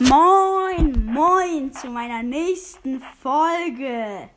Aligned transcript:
Moin, 0.00 1.12
moin 1.12 1.70
zu 1.74 1.88
meiner 1.90 2.22
nächsten 2.22 3.02
Folge. 3.02 4.30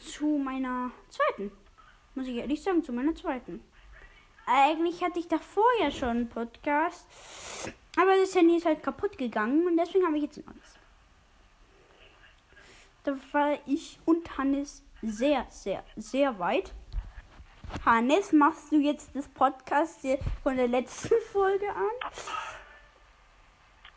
Zu 0.00 0.26
meiner 0.38 0.90
zweiten. 1.08 1.52
Muss 2.16 2.26
ich 2.26 2.34
ehrlich 2.34 2.60
sagen, 2.60 2.82
zu 2.82 2.92
meiner 2.92 3.14
zweiten. 3.14 3.62
Eigentlich 4.44 5.04
hatte 5.04 5.20
ich 5.20 5.28
davor 5.28 5.70
ja 5.78 5.92
schon 5.92 6.08
einen 6.08 6.28
Podcast. 6.28 7.06
Aber 7.96 8.16
das 8.16 8.34
Handy 8.34 8.56
ist 8.56 8.66
halt 8.66 8.82
kaputt 8.82 9.16
gegangen 9.16 9.68
und 9.68 9.76
deswegen 9.76 10.04
habe 10.04 10.16
ich 10.16 10.24
jetzt 10.24 10.38
ein 10.38 10.46
neues. 10.46 10.74
Da 13.04 13.16
war 13.32 13.56
ich 13.66 14.00
und 14.04 14.36
Hannes 14.36 14.82
sehr, 15.00 15.46
sehr, 15.48 15.84
sehr 15.94 16.40
weit. 16.40 16.74
Hannes, 17.84 18.32
machst 18.32 18.72
du 18.72 18.76
jetzt 18.76 19.14
das 19.14 19.28
Podcast 19.28 20.00
hier 20.00 20.18
von 20.42 20.56
der 20.56 20.68
letzten 20.68 21.20
Folge 21.32 21.68
an? 21.70 22.10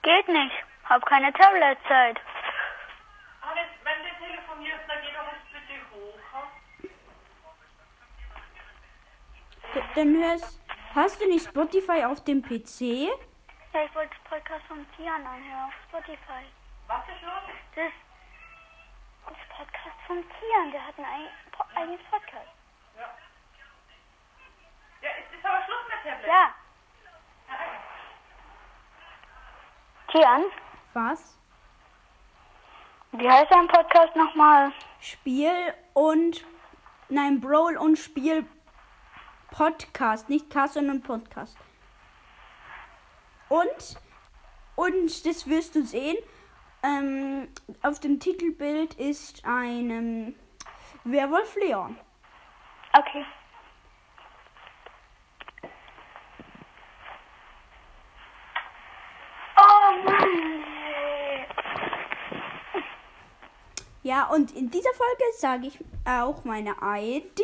Geht 0.02 0.28
nicht. 0.28 0.56
Hab 0.86 1.06
keine 1.06 1.32
Tabletzeit. 1.34 2.20
Hannes, 3.42 3.68
wenn 3.84 4.04
du 4.04 4.10
telefonierst, 4.26 4.82
dann 4.88 4.98
geh 5.02 5.12
doch 5.14 5.32
jetzt 5.32 5.52
bitte 5.52 5.80
hoch. 5.92 6.20
dann 9.96 10.18
hörst, 10.24 10.62
hast 10.96 11.22
du 11.22 11.28
nicht 11.28 11.46
Spotify 11.48 12.04
auf 12.06 12.24
dem 12.24 12.42
PC? 12.42 13.10
Ja, 13.72 13.84
ich 13.86 13.94
wollte 13.96 14.16
das 14.16 14.24
Podcast 14.40 14.66
von 14.68 14.86
Tian 14.98 15.26
anhören 15.26 15.66
auf 15.68 15.74
Spotify. 15.90 16.44
Was 16.88 17.04
ist 17.08 17.22
los? 17.22 17.44
Das, 17.76 17.92
das 19.28 19.38
Podcast 19.58 20.00
von 20.08 20.24
Tian, 20.24 20.72
der 20.72 20.88
hat 20.88 20.98
ein 20.98 21.06
eig- 21.06 21.52
Po- 21.52 21.66
eigenes 21.76 22.02
Podcast. 22.10 22.50
Ja. 22.98 23.14
Ja, 25.02 25.10
es 25.22 25.38
ist 25.38 25.46
aber 25.46 25.64
Schluss 25.66 25.86
mit 25.88 25.89
Tablet. 26.04 26.28
Ja. 26.28 26.54
Tian, 30.12 30.44
Was? 30.94 31.38
wie 33.12 33.30
heißt 33.30 33.52
dein 33.52 33.68
Podcast 33.68 34.16
nochmal? 34.16 34.72
Spiel 35.00 35.74
und 35.94 36.46
nein, 37.10 37.40
Brawl 37.40 37.78
und 37.78 37.98
Spiel 37.98 38.46
Podcast, 39.52 40.30
nicht 40.30 40.50
Cast, 40.50 40.76
sondern 40.76 41.02
Podcast. 41.02 41.58
Und 43.50 43.98
und 44.76 45.26
das 45.26 45.48
wirst 45.48 45.76
du 45.76 45.84
sehen. 45.84 46.18
Ähm, 46.84 47.50
auf 47.82 48.00
dem 48.00 48.20
Titelbild 48.20 48.94
ist 48.94 49.44
ein 49.44 49.90
ähm, 49.90 50.36
Werwolf 51.04 51.56
Leon. 51.58 51.98
Okay. 52.94 53.26
Oh 59.58 60.04
Mann. 60.06 60.50
Ja, 64.10 64.24
und 64.24 64.52
in 64.56 64.72
dieser 64.72 64.94
Folge 64.96 65.24
sage 65.38 65.68
ich 65.68 65.78
auch 66.04 66.44
meine 66.44 66.76
ID. 66.82 67.40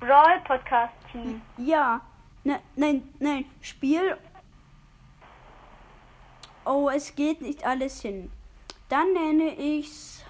Brawl 0.00 0.40
Podcast-Team. 0.44 1.40
ja, 1.58 2.00
ne, 2.44 2.60
nein, 2.76 3.02
nein, 3.18 3.44
Spiel. 3.60 4.16
Oh, 6.70 6.90
es 6.90 7.16
geht 7.16 7.40
nicht 7.40 7.64
alles 7.64 8.02
hin. 8.02 8.30
Dann 8.90 9.14
nenne 9.14 9.54
ich's 9.56 10.22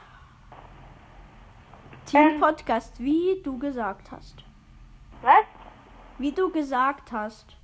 Team 2.06 2.34
Ähm. 2.34 2.40
Podcast, 2.40 3.00
wie 3.00 3.42
du 3.42 3.58
gesagt 3.58 4.12
hast. 4.12 4.36
Was? 5.22 5.44
Wie 6.18 6.30
du 6.30 6.48
gesagt 6.52 7.10
hast. 7.10 7.56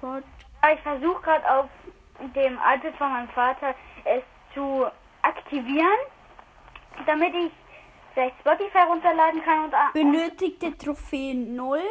Pod 0.00 0.24
Ja, 0.62 0.72
Ich 0.72 0.80
versuche 0.80 1.20
gerade 1.20 1.50
auf 1.50 1.68
dem 2.34 2.54
iPad 2.54 2.96
von 2.96 3.12
meinem 3.12 3.28
Vater 3.28 3.74
es 4.04 4.22
zu 4.54 4.86
aktivieren, 5.20 5.98
damit 7.04 7.34
ich 7.34 7.52
vielleicht 8.14 8.40
Spotify 8.40 8.78
runterladen 8.88 9.42
kann 9.42 9.64
und 9.64 9.74
benötigte 9.92 10.74
Trophäen 10.78 11.54
0. 11.54 11.82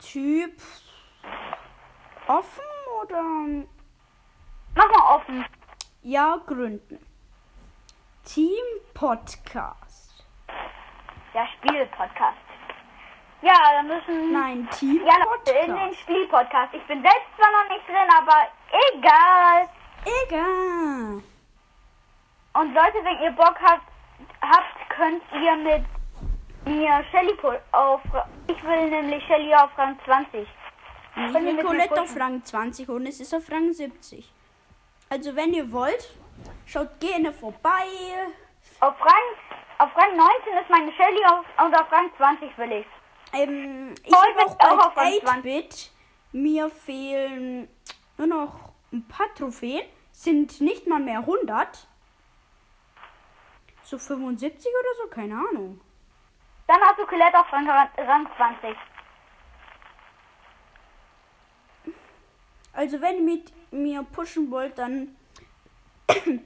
Typ 0.00 0.60
offen 2.26 2.64
oder 3.00 3.22
mach 4.74 4.88
mal 4.88 5.16
offen. 5.16 5.44
ja 6.02 6.38
gründen. 6.46 6.98
Team 8.24 8.64
Podcast. 8.94 10.24
Ja, 11.34 11.46
Spiel-Podcast. 11.56 12.38
Ja, 13.40 13.54
dann 13.72 13.88
müssen. 13.88 14.32
Nein, 14.32 14.68
Team 14.70 15.04
Ja, 15.04 15.14
Leute, 15.24 15.50
in 15.50 15.66
den 15.66 15.76
Podcast. 15.76 16.00
Spiel-Podcast. 16.00 16.74
Ich 16.74 16.86
bin 16.86 17.02
selbst 17.02 17.26
zwar 17.36 17.50
noch 17.50 17.68
nicht 17.68 17.88
drin, 17.88 18.08
aber 18.16 18.48
egal. 18.92 19.68
Egal. 20.24 21.22
Und 22.54 22.74
Leute, 22.74 23.04
wenn 23.04 23.22
ihr 23.22 23.32
Bock 23.32 23.56
habt, 23.62 23.86
habt 24.40 24.88
könnt 24.90 25.22
ihr 25.32 25.56
mit 25.56 25.84
mir 26.66 27.04
Shelly 27.10 27.36
auf. 27.72 28.00
Ich 28.46 28.62
will 28.62 28.90
nämlich 28.90 29.24
Shelly 29.26 29.54
auf 29.54 29.76
Rang 29.76 29.98
20. 30.04 30.46
Ich 31.16 31.34
will 31.34 31.64
Colette 31.64 32.00
auf? 32.00 32.16
Rang 32.16 32.44
20 32.44 32.88
und 32.88 33.06
es 33.06 33.20
ist 33.20 33.34
auf 33.34 33.50
Rang 33.50 33.72
70. 33.72 34.32
Also 35.12 35.36
wenn 35.36 35.52
ihr 35.52 35.70
wollt, 35.70 36.08
schaut 36.64 36.98
gerne 36.98 37.34
vorbei. 37.34 37.84
Auf 38.80 38.98
Rang, 38.98 39.28
auf 39.76 39.94
Rang 39.94 40.16
19 40.16 40.56
ist 40.56 40.70
meine 40.70 40.90
Shelly 40.92 41.22
auf, 41.26 41.44
und 41.62 41.74
auf 41.74 41.92
Rang 41.92 42.10
20 42.16 42.56
will 42.56 42.72
ich. 42.72 42.86
Ähm, 43.34 43.94
ich 44.02 44.10
habe 44.10 44.46
auch 44.58 44.86
auch 44.86 44.96
Rang 44.96 45.12
8-Bit. 45.12 45.90
Mir 46.32 46.70
fehlen 46.70 47.68
nur 48.16 48.26
noch 48.26 48.72
ein 48.90 49.06
paar 49.06 49.26
Trophäen. 49.34 49.86
Sind 50.12 50.62
nicht 50.62 50.86
mal 50.86 50.98
mehr 50.98 51.18
100. 51.18 51.86
So 53.82 53.98
75 53.98 54.66
oder 54.66 54.94
so, 55.02 55.08
keine 55.10 55.34
Ahnung. 55.34 55.78
Dann 56.66 56.80
hast 56.80 56.98
du 56.98 57.04
Colette 57.04 57.38
auf 57.38 57.52
Rang, 57.52 57.68
Rang 57.68 58.26
20. 58.38 58.74
Also 62.72 63.00
wenn 63.00 63.16
ihr 63.16 63.22
mit 63.22 63.52
mir 63.70 64.02
pushen 64.02 64.50
wollt, 64.50 64.78
dann 64.78 65.14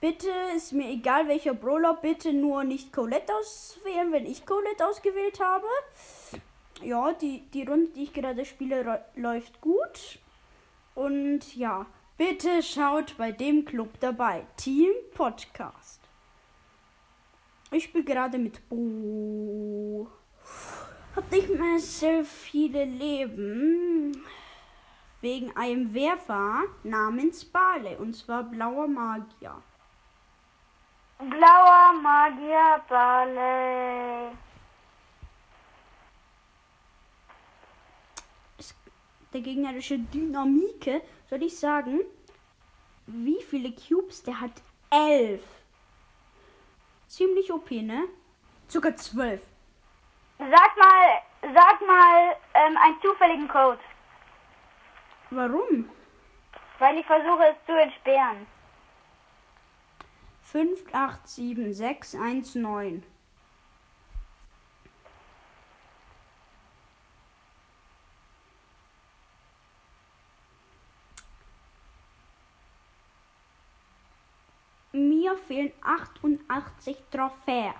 bitte 0.00 0.30
ist 0.54 0.72
mir 0.72 0.90
egal 0.90 1.28
welcher 1.28 1.54
Brawler, 1.54 1.94
bitte 1.94 2.32
nur 2.32 2.64
nicht 2.64 2.92
Colette 2.92 3.34
auswählen, 3.34 4.12
wenn 4.12 4.26
ich 4.26 4.44
Colette 4.44 4.86
ausgewählt 4.86 5.40
habe. 5.40 5.66
Ja, 6.82 7.12
die, 7.12 7.40
die 7.52 7.64
Runde, 7.64 7.90
die 7.92 8.04
ich 8.04 8.12
gerade 8.12 8.44
spiele, 8.44 9.04
läuft 9.14 9.60
gut. 9.60 10.18
Und 10.94 11.56
ja, 11.56 11.86
bitte 12.18 12.62
schaut 12.62 13.16
bei 13.16 13.32
dem 13.32 13.64
Club 13.64 13.98
dabei. 14.00 14.46
Team 14.56 14.92
Podcast. 15.14 16.00
Ich 17.70 17.84
spiele 17.84 18.04
gerade 18.04 18.38
mit 18.38 18.68
Bo. 18.68 20.08
Hat 21.14 21.30
nicht 21.32 21.48
mehr 21.48 21.78
so 21.78 22.22
viele 22.24 22.84
Leben. 22.84 24.22
Wegen 25.26 25.56
einem 25.56 25.92
Werfer 25.92 26.62
namens 26.84 27.44
Bale. 27.44 27.98
Und 27.98 28.14
zwar 28.14 28.44
blauer 28.44 28.86
Magier. 28.86 29.60
Blauer 31.18 31.92
Magier 32.00 32.80
Barley. 32.88 34.30
Der 39.32 39.40
gegnerische 39.40 39.98
Dynamike, 39.98 41.02
soll 41.28 41.42
ich 41.42 41.58
sagen, 41.58 42.02
wie 43.08 43.42
viele 43.42 43.72
Cubes 43.72 44.22
der 44.22 44.40
hat? 44.40 44.62
Elf. 44.90 45.42
Ziemlich 47.08 47.52
OP, 47.52 47.72
ne? 47.72 48.04
Sogar 48.68 48.94
zwölf. 48.94 49.42
Sag 50.38 50.76
mal, 50.76 51.22
sag 51.42 51.84
mal 51.84 52.36
ähm, 52.54 52.76
einen 52.76 53.00
zufälligen 53.02 53.48
Code, 53.48 53.80
Warum? 55.30 55.90
weil 56.78 56.98
ich 56.98 57.06
versuche 57.06 57.46
es 57.46 57.56
zu 57.64 57.72
entsperren. 57.72 58.46
587619. 60.42 63.02
Mir 74.92 75.36
fehlen 75.36 75.72
88 75.82 76.96
Trophäen. 77.10 77.74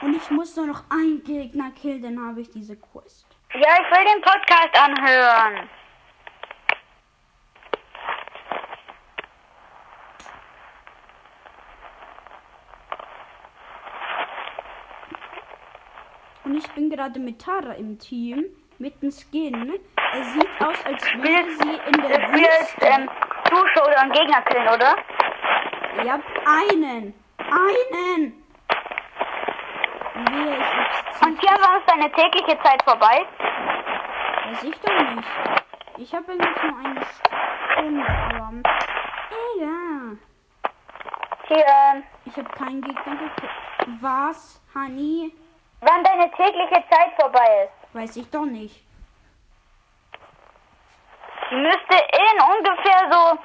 Und 0.00 0.14
ich 0.16 0.30
muss 0.30 0.56
nur 0.56 0.66
noch 0.66 0.84
einen 0.88 1.22
Gegner 1.22 1.70
killen, 1.72 2.02
dann 2.02 2.26
habe 2.26 2.40
ich 2.40 2.50
diese 2.50 2.76
Quest. 2.76 3.31
Ja, 3.54 3.68
ich 3.82 3.90
will 3.90 4.04
den 4.04 4.22
Podcast 4.22 4.74
anhören. 4.78 5.68
Und 16.44 16.56
ich 16.56 16.70
bin 16.72 16.88
gerade 16.90 17.20
mit 17.20 17.40
Tara 17.42 17.74
im 17.74 17.98
Team, 17.98 18.44
mit 18.78 19.02
dem 19.02 19.10
Skin. 19.10 19.78
Er 19.96 20.24
sieht 20.24 20.48
aus, 20.60 20.84
als 20.86 21.04
wäre 21.04 21.44
Willst, 21.44 21.62
sie 21.62 21.70
in 21.70 22.08
der 22.08 22.18
du 22.18 22.32
willst 22.32 22.76
Wüste. 22.80 22.86
ähm, 22.86 23.10
du 23.50 23.56
Showdown 23.68 24.12
Gegner 24.12 24.42
killen, 24.42 24.68
oder? 24.68 24.96
Ja, 26.04 26.18
einen. 26.46 27.14
Einen. 27.38 28.32
Wehe, 30.14 30.58
Und 31.24 31.40
hier 31.40 31.50
war 31.50 31.78
es 31.78 31.86
deine 31.86 32.10
tägliche 32.12 32.58
Zeit 32.62 32.82
vorbei. 32.84 33.26
Weiß 34.46 34.62
ich 34.64 34.80
doch 34.80 35.14
nicht. 35.14 35.28
Ich 35.98 36.14
habe 36.14 36.32
eigentlich 36.32 36.62
nur 36.62 36.78
eine 36.78 37.06
Stunde, 37.72 38.06
aber 38.06 38.52
egal. 39.56 40.18
Hier, 41.48 41.64
ähm, 41.66 42.02
Ich 42.24 42.36
habe 42.36 42.48
keinen 42.50 42.82
Gegner 42.82 43.16
gekillt. 43.16 43.52
Was, 44.00 44.60
Honey? 44.74 45.32
wann 45.80 46.04
deine 46.04 46.30
tägliche 46.30 46.82
Zeit 46.88 47.12
vorbei 47.20 47.64
ist. 47.68 47.94
Weiß 47.94 48.16
ich 48.16 48.30
doch 48.30 48.44
nicht. 48.44 48.84
Die 51.50 51.56
müsste 51.56 51.94
in 51.96 52.40
ungefähr 52.56 53.10
so 53.10 53.38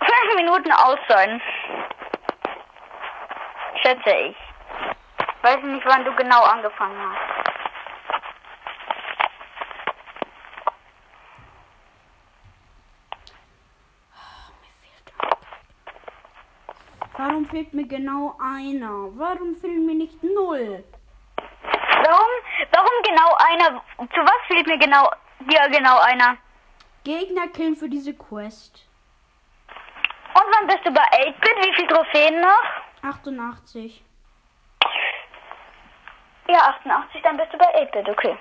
fünf 0.00 0.34
Minuten 0.36 0.72
aus 0.72 0.98
sein. 1.08 1.40
Schätze 3.82 4.10
ich. 4.10 4.36
Weiß 5.42 5.62
nicht, 5.62 5.86
wann 5.86 6.04
du 6.04 6.14
genau 6.16 6.42
angefangen 6.42 6.98
hast. 7.00 7.40
Warum 17.16 17.46
fehlt 17.46 17.72
mir 17.74 17.86
genau 17.86 18.36
einer? 18.38 19.08
Warum 19.16 19.54
fehlen 19.54 19.86
mir 19.86 19.94
nicht 19.94 20.22
null? 20.22 20.84
Warum, 21.36 22.30
warum 22.72 23.02
genau 23.02 23.34
einer? 23.36 23.82
Zu 23.98 24.20
was 24.20 24.46
fehlt 24.46 24.66
mir 24.66 24.78
genau, 24.78 25.10
dir 25.40 25.68
genau 25.70 25.98
einer? 26.00 26.36
Gegner 27.04 27.48
killen 27.48 27.76
für 27.76 27.88
diese 27.88 28.14
Quest. 28.14 28.86
Und 30.34 30.46
wann 30.54 30.66
bist 30.66 30.84
du 30.84 30.92
bei 30.92 31.02
8-Bit? 31.02 31.66
Wie 31.66 31.74
viele 31.74 31.88
Trophäen 31.88 32.40
noch? 32.40 32.64
88. 33.02 34.04
Ja, 36.52 36.66
88, 36.82 37.22
dann 37.22 37.36
bist 37.36 37.52
du 37.52 37.58
bei 37.58 37.84
8-Bit, 37.84 38.08
okay. 38.08 38.36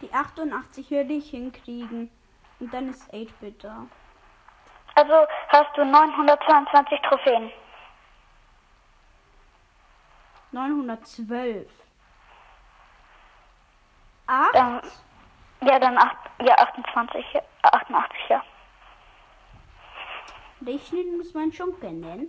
Die 0.00 0.10
88 0.10 0.90
werde 0.90 1.12
ich 1.12 1.28
hinkriegen. 1.28 2.10
Und 2.58 2.72
dann 2.72 2.88
ist 2.88 3.12
8-Bit 3.12 3.62
da. 3.64 3.84
Also 4.94 5.26
hast 5.48 5.76
du 5.76 5.84
922 5.84 7.00
Trophäen. 7.02 7.52
912. 10.52 11.70
8? 14.26 14.54
Dann, 14.54 14.80
ja, 15.66 15.78
dann 15.78 15.98
acht, 15.98 16.16
ja, 16.40 16.54
28, 16.54 17.24
ja, 17.32 17.42
88, 17.62 18.18
ja. 18.28 18.44
Rechnen 20.66 21.18
muss 21.18 21.34
man 21.34 21.52
schon 21.52 21.78
kennen. 21.80 22.28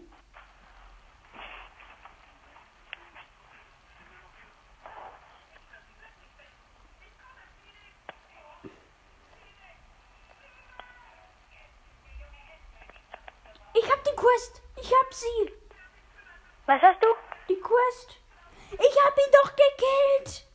Ich 13.73 13.91
hab 13.91 14.03
die 14.03 14.15
Quest. 14.15 14.61
Ich 14.77 14.91
hab 14.91 15.13
sie. 15.13 15.53
Was 16.65 16.81
hast 16.81 17.03
du? 17.03 17.07
Die 17.49 17.59
Quest. 17.59 18.19
Ich 18.71 19.05
hab 19.05 19.17
ihn 19.17 19.33
doch 19.33 19.51
gekillt. 19.55 20.45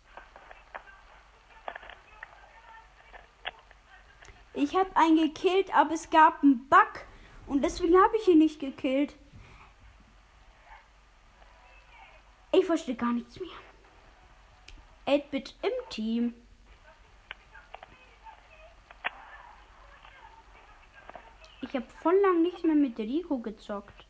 Ich 4.63 4.77
hab 4.77 4.95
einen 4.95 5.17
gekillt, 5.17 5.75
aber 5.75 5.95
es 5.95 6.11
gab 6.11 6.43
einen 6.43 6.69
Bug 6.69 7.07
und 7.47 7.65
deswegen 7.65 7.97
habe 7.97 8.15
ich 8.19 8.29
ihn 8.29 8.37
nicht 8.37 8.61
gekillt. 8.61 9.17
Ich 12.53 12.67
verstehe 12.67 12.95
gar 12.95 13.15
nichts 13.15 13.41
mehr. 13.41 13.49
8-Bit 15.07 15.55
im 15.63 15.89
Team. 15.89 16.35
Ich 21.63 21.75
habe 21.75 21.87
voll 22.03 22.21
lang 22.21 22.43
nicht 22.43 22.63
mehr 22.63 22.75
mit 22.75 22.99
Rico 22.99 23.39
gezockt. 23.39 24.05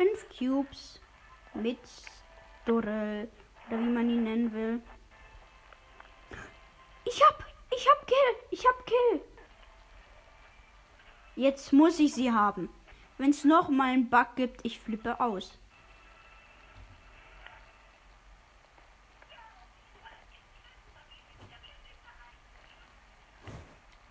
Fünf 0.00 0.29
Cubes 0.40 0.98
mit 1.52 1.78
Dorel 2.64 3.28
oder 3.68 3.78
wie 3.78 3.90
man 3.90 4.08
ihn 4.08 4.24
nennen 4.24 4.52
will. 4.54 4.80
Ich 7.04 7.22
hab, 7.22 7.44
ich 7.76 7.86
hab 7.88 8.06
Kill, 8.06 8.36
ich 8.50 8.66
hab 8.66 8.86
Kill. 8.86 9.20
Jetzt 11.36 11.72
muss 11.74 12.00
ich 12.00 12.14
sie 12.14 12.32
haben. 12.32 12.70
Wenn 13.18 13.30
es 13.30 13.44
noch 13.44 13.68
mal 13.68 13.92
einen 13.92 14.08
Bug 14.08 14.28
gibt, 14.36 14.64
ich 14.64 14.80
flippe 14.80 15.20
aus. 15.20 15.58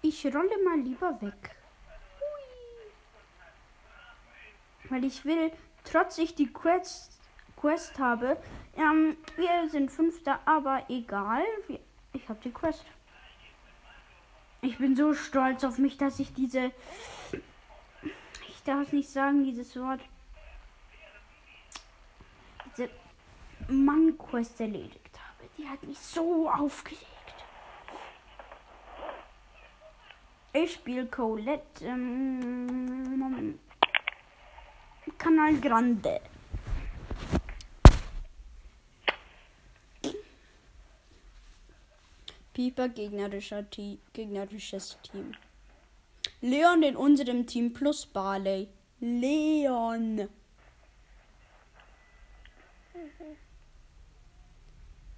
Ich 0.01 0.25
rolle 0.25 0.63
mal 0.63 0.79
lieber 0.79 1.19
weg. 1.21 1.55
Hui. 2.19 2.91
Weil 4.89 5.05
ich 5.05 5.25
will, 5.25 5.51
trotz 5.83 6.17
ich 6.17 6.35
die 6.35 6.51
Quest, 6.51 7.19
Quest 7.57 7.99
habe. 7.99 8.37
Ähm, 8.77 9.17
wir 9.35 9.69
sind 9.69 9.91
Fünfter, 9.91 10.39
aber 10.45 10.83
egal. 10.89 11.43
Ich 12.13 12.27
habe 12.29 12.39
die 12.43 12.51
Quest. 12.51 12.85
Ich 14.61 14.77
bin 14.77 14.95
so 14.95 15.13
stolz 15.13 15.63
auf 15.63 15.77
mich, 15.77 15.97
dass 15.97 16.19
ich 16.19 16.33
diese. 16.33 16.71
Ich 18.47 18.63
darf 18.63 18.87
es 18.87 18.93
nicht 18.93 19.09
sagen, 19.09 19.43
dieses 19.43 19.75
Wort. 19.79 20.01
Diese 22.65 22.89
Mann-Quest 23.67 24.59
erledigt 24.59 25.17
habe. 25.17 25.49
Die 25.57 25.67
hat 25.67 25.81
mich 25.83 25.99
so 25.99 26.49
aufgeregt. 26.49 27.05
Ich 30.51 30.73
spiele 30.73 31.05
Colette. 31.05 31.85
Ähm, 31.85 33.17
Moment. 33.17 33.59
Kanal 35.19 35.59
Grande. 35.59 36.21
Pieper 42.53 42.87
gegnerischer 42.87 43.69
Te 43.69 43.99
gegnerisches 44.13 44.97
Team. 45.03 45.33
Leon 46.41 46.83
in 46.83 46.95
unserem 46.95 47.45
Team 47.45 47.73
plus 47.73 48.05
Barley. 48.05 48.69
Leon. 49.01 50.29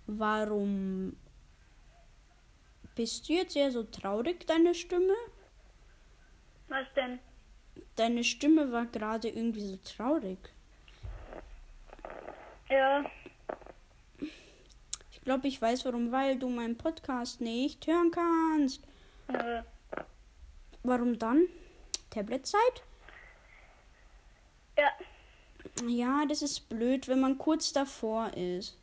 Warum 0.08 1.16
bist 2.96 3.30
du 3.30 3.34
jetzt 3.34 3.56
eher 3.56 3.72
so 3.72 3.84
traurig, 3.84 4.48
deine 4.48 4.74
Stimme? 4.74 5.16
Was 6.70 6.88
denn? 6.96 7.20
Deine 7.96 8.24
Stimme 8.24 8.72
war 8.72 8.86
gerade 8.86 9.30
irgendwie 9.30 9.62
so 9.62 9.78
traurig. 9.78 10.38
Ja. 12.70 13.04
Ich 15.12 15.22
glaube, 15.24 15.48
ich 15.48 15.62
weiß 15.62 15.86
warum, 15.86 16.12
weil 16.12 16.40
du 16.40 16.50
meinen 16.50 16.78
Podcast 16.78 17.42
nicht 17.42 17.86
hören 17.86 18.12
kannst. 18.12 18.82
Nö. 19.28 19.62
Warum 20.84 21.20
dann? 21.20 21.48
Tabletzeit? 22.10 22.84
Ja. 24.78 24.90
Ja, 25.88 26.26
das 26.28 26.42
ist 26.42 26.70
blöd, 26.70 27.08
wenn 27.08 27.20
man 27.20 27.38
kurz 27.38 27.72
davor 27.72 28.32
ist. 28.34 28.78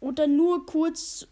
Oder 0.00 0.26
nur 0.26 0.66
kurz 0.66 1.26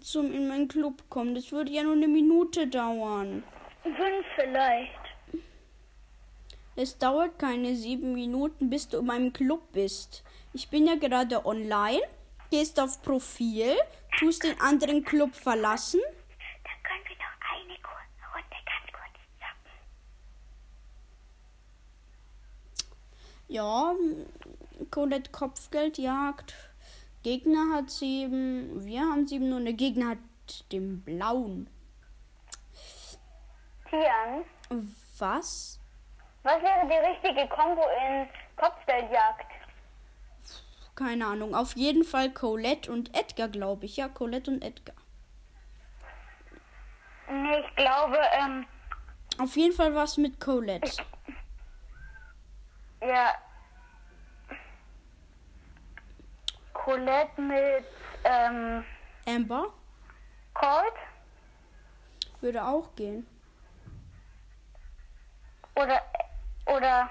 zum 0.00 0.32
in 0.32 0.48
meinen 0.48 0.68
Club 0.68 1.08
kommen. 1.08 1.34
Das 1.34 1.50
würde 1.52 1.72
ja 1.72 1.82
nur 1.82 1.94
eine 1.94 2.08
Minute 2.08 2.66
dauern. 2.66 3.42
Fünf 3.82 4.26
vielleicht. 4.36 4.99
Es 6.76 6.98
dauert 6.98 7.38
keine 7.38 7.74
sieben 7.74 8.14
Minuten, 8.14 8.70
bis 8.70 8.88
du 8.88 8.98
in 8.98 9.06
meinem 9.06 9.32
Club 9.32 9.72
bist. 9.72 10.22
Ich 10.52 10.68
bin 10.68 10.86
ja 10.86 10.94
gerade 10.94 11.44
online. 11.44 12.00
Gehst 12.50 12.80
auf 12.80 13.02
Profil, 13.02 13.76
tust 14.18 14.42
den 14.42 14.60
anderen 14.60 15.04
Club 15.04 15.34
verlassen. 15.34 16.00
Dann 16.64 16.82
können 16.82 17.04
wir 17.06 17.16
noch 17.16 17.36
eine 17.54 17.74
Runde 18.34 18.56
ganz 18.66 18.86
kurz 18.92 19.18
zocken. 19.38 19.72
Ja, 23.48 23.94
Colette 24.90 25.30
Kopfgeldjagd. 25.30 26.54
Gegner 27.22 27.74
hat 27.74 27.90
sieben, 27.90 28.84
wir 28.84 29.00
haben 29.02 29.26
sieben 29.28 29.52
und 29.52 29.64
der 29.66 29.74
Gegner 29.74 30.10
hat 30.10 30.18
den 30.72 31.02
blauen. 31.02 31.68
Tian, 33.88 34.44
Was? 35.18 35.79
Was 36.42 36.62
wäre 36.62 36.86
die 36.86 36.94
richtige 37.26 37.48
Kombo 37.48 37.82
in 38.06 38.28
Kopfgeldjagd? 38.56 39.46
Keine 40.96 41.26
Ahnung. 41.26 41.54
Auf 41.54 41.76
jeden 41.76 42.04
Fall 42.04 42.30
Colette 42.30 42.90
und 42.92 43.16
Edgar, 43.16 43.48
glaube 43.48 43.86
ich. 43.86 43.96
Ja, 43.96 44.08
Colette 44.08 44.50
und 44.50 44.62
Edgar. 44.62 44.96
Nee, 47.30 47.60
ich 47.60 47.76
glaube, 47.76 48.18
ähm, 48.32 48.66
Auf 49.38 49.56
jeden 49.56 49.74
Fall 49.74 49.94
was 49.94 50.16
mit 50.16 50.40
Colette. 50.40 51.02
ja. 53.02 53.34
Colette 56.72 57.40
mit, 57.40 57.84
ähm, 58.24 58.84
Amber 59.26 59.72
Colt 60.54 60.94
würde 62.40 62.64
auch 62.64 62.94
gehen. 62.96 63.26
oder, 65.76 66.02
oder 66.66 67.10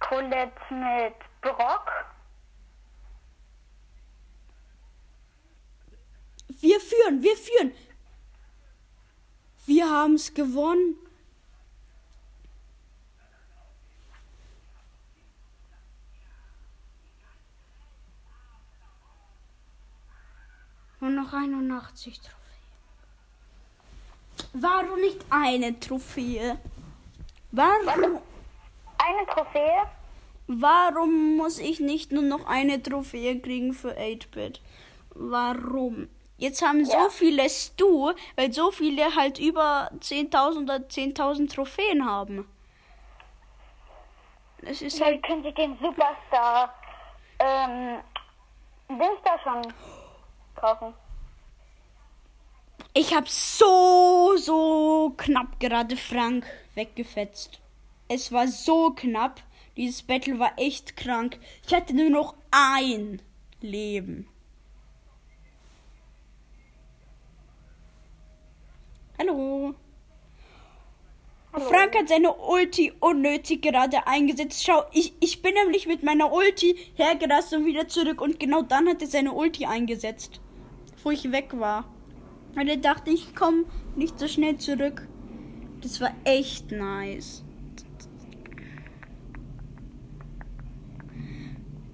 Colette 0.00 0.52
mit 0.70 1.14
Brock. 1.40 1.90
Wir 6.48 6.80
führen, 6.80 7.22
wir 7.22 7.36
führen. 7.36 7.72
Wir 9.66 9.88
haben 9.88 10.14
es 10.14 10.32
gewonnen. 10.32 10.96
Und 21.00 21.16
noch 21.16 21.32
81 21.32 22.20
Trophäen. 22.20 22.42
Warum 24.52 25.00
nicht 25.00 25.20
eine 25.30 25.80
Trophäe? 25.80 26.58
Warum, 27.50 28.20
Eine 29.04 29.26
Trophäe? 29.26 29.82
warum 30.48 31.36
muss 31.36 31.58
ich 31.58 31.80
nicht 31.80 32.12
nur 32.12 32.22
noch 32.22 32.46
eine 32.46 32.82
Trophäe 32.82 33.40
kriegen 33.40 33.72
für 33.72 33.96
8-Bit? 33.96 34.60
Warum? 35.14 36.08
Jetzt 36.36 36.60
haben 36.62 36.84
so 36.84 36.92
Ja. 36.92 37.08
viele 37.10 37.48
Stu, 37.48 38.12
weil 38.36 38.52
so 38.52 38.70
viele 38.70 39.14
halt 39.14 39.38
über 39.38 39.90
10.000 40.00 40.62
oder 40.64 40.88
10.000 40.88 41.48
Trophäen 41.54 42.04
haben. 42.04 42.46
Das 44.60 44.82
ist 44.82 45.00
Dann 45.00 45.06
halt. 45.08 45.22
können 45.22 45.42
Sie 45.42 45.52
den 45.52 45.78
Superstar, 45.78 46.74
ähm, 47.38 48.00
Dings 48.88 49.20
da 49.24 49.38
schon 49.42 49.72
kaufen. 50.56 50.92
Ich 52.94 53.14
habe 53.14 53.26
so, 53.28 54.36
so 54.36 55.14
knapp 55.16 55.58
gerade 55.60 55.96
Frank 55.96 56.44
weggefetzt. 56.74 57.61
Es 58.14 58.30
war 58.30 58.46
so 58.46 58.90
knapp. 58.90 59.42
Dieses 59.74 60.02
Battle 60.02 60.38
war 60.38 60.52
echt 60.58 60.98
krank. 60.98 61.38
Ich 61.66 61.72
hatte 61.72 61.96
nur 61.96 62.10
noch 62.10 62.34
ein 62.50 63.22
Leben. 63.62 64.28
Hallo. 69.18 69.74
Frank 71.52 71.96
hat 71.96 72.10
seine 72.10 72.34
Ulti 72.34 72.92
unnötig 73.00 73.62
gerade 73.62 74.06
eingesetzt. 74.06 74.62
Schau, 74.62 74.82
ich, 74.92 75.14
ich 75.20 75.40
bin 75.40 75.54
nämlich 75.54 75.86
mit 75.86 76.02
meiner 76.02 76.30
Ulti 76.34 76.76
hergerast 76.96 77.54
und 77.54 77.64
wieder 77.64 77.88
zurück. 77.88 78.20
Und 78.20 78.38
genau 78.38 78.60
dann 78.60 78.88
hat 78.88 79.00
er 79.00 79.08
seine 79.08 79.32
Ulti 79.32 79.64
eingesetzt. 79.64 80.42
Wo 81.02 81.10
ich 81.10 81.32
weg 81.32 81.58
war. 81.58 81.90
Weil 82.52 82.68
er 82.68 82.76
dachte, 82.76 83.10
ich 83.10 83.34
komme 83.34 83.64
nicht 83.96 84.18
so 84.18 84.28
schnell 84.28 84.58
zurück. 84.58 85.08
Das 85.80 85.98
war 86.02 86.14
echt 86.24 86.70
nice. 86.72 87.42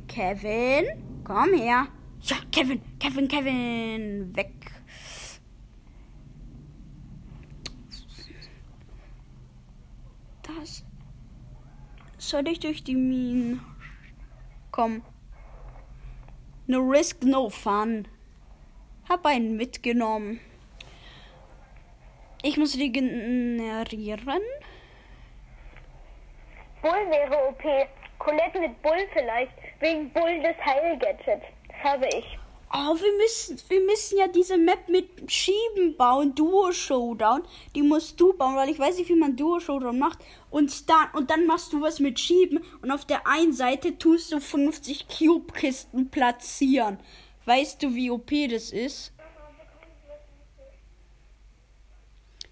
Kevin, 0.09 0.87
komm 1.23 1.55
her. 1.55 1.87
Ja, 2.23 2.37
Kevin, 2.50 2.81
Kevin, 2.99 3.29
Kevin, 3.29 4.35
weg. 4.35 4.50
Das. 10.43 10.85
Soll 12.17 12.49
ich 12.49 12.59
durch 12.59 12.83
die 12.83 12.97
Minen? 12.97 13.61
Komm. 14.73 15.03
No 16.67 16.81
risk, 16.81 17.23
no 17.23 17.49
fun. 17.49 18.09
Hab 19.09 19.25
einen 19.25 19.57
mitgenommen. 19.57 20.41
Ich 22.43 22.57
muss 22.57 22.77
regenerieren. 22.77 24.43
Bull 26.83 27.11
wäre 27.11 27.49
OP. 27.49 27.65
Colette 28.19 28.61
mit 28.61 28.81
Bull 28.83 29.07
vielleicht. 29.13 29.53
Wegen 29.81 30.13
Bull 30.13 30.41
des 30.41 30.57
Heilgadgets. 30.65 31.45
Das 31.69 31.93
habe 31.93 32.07
ich. 32.07 32.39
Oh, 32.71 32.95
wir 33.01 33.17
müssen, 33.17 33.59
wir 33.71 33.81
müssen 33.81 34.19
ja 34.19 34.29
diese 34.29 34.59
Map 34.59 34.89
mit 34.89 35.33
Schieben 35.33 35.97
bauen. 35.97 36.35
Duo 36.35 36.71
Showdown. 36.71 37.43
Die 37.75 37.83
musst 37.83 38.21
du 38.21 38.35
bauen, 38.35 38.57
weil 38.57 38.69
ich 38.69 38.79
weiß 38.79 38.99
nicht, 38.99 39.09
wie 39.09 39.15
man 39.15 39.37
Duo 39.37 39.59
Showdown 39.59 39.99
macht. 39.99 40.19
Und 40.51 40.91
dann, 40.91 41.09
und 41.15 41.31
dann 41.31 41.47
machst 41.47 41.73
du 41.73 41.81
was 41.81 41.99
mit 41.99 42.21
Schieben. 42.21 42.63
Und 42.83 42.91
auf 42.91 43.07
der 43.07 43.27
einen 43.27 43.55
Seite 43.55 43.97
tust 43.97 44.33
du 44.33 44.41
50 44.41 45.09
Cube-Kisten 45.09 46.11
platzieren. 46.11 46.99
Weißt 47.47 47.83
du, 47.83 47.95
wie 47.95 48.11
OP 48.11 48.31
das 48.51 48.71
ist? 48.71 49.15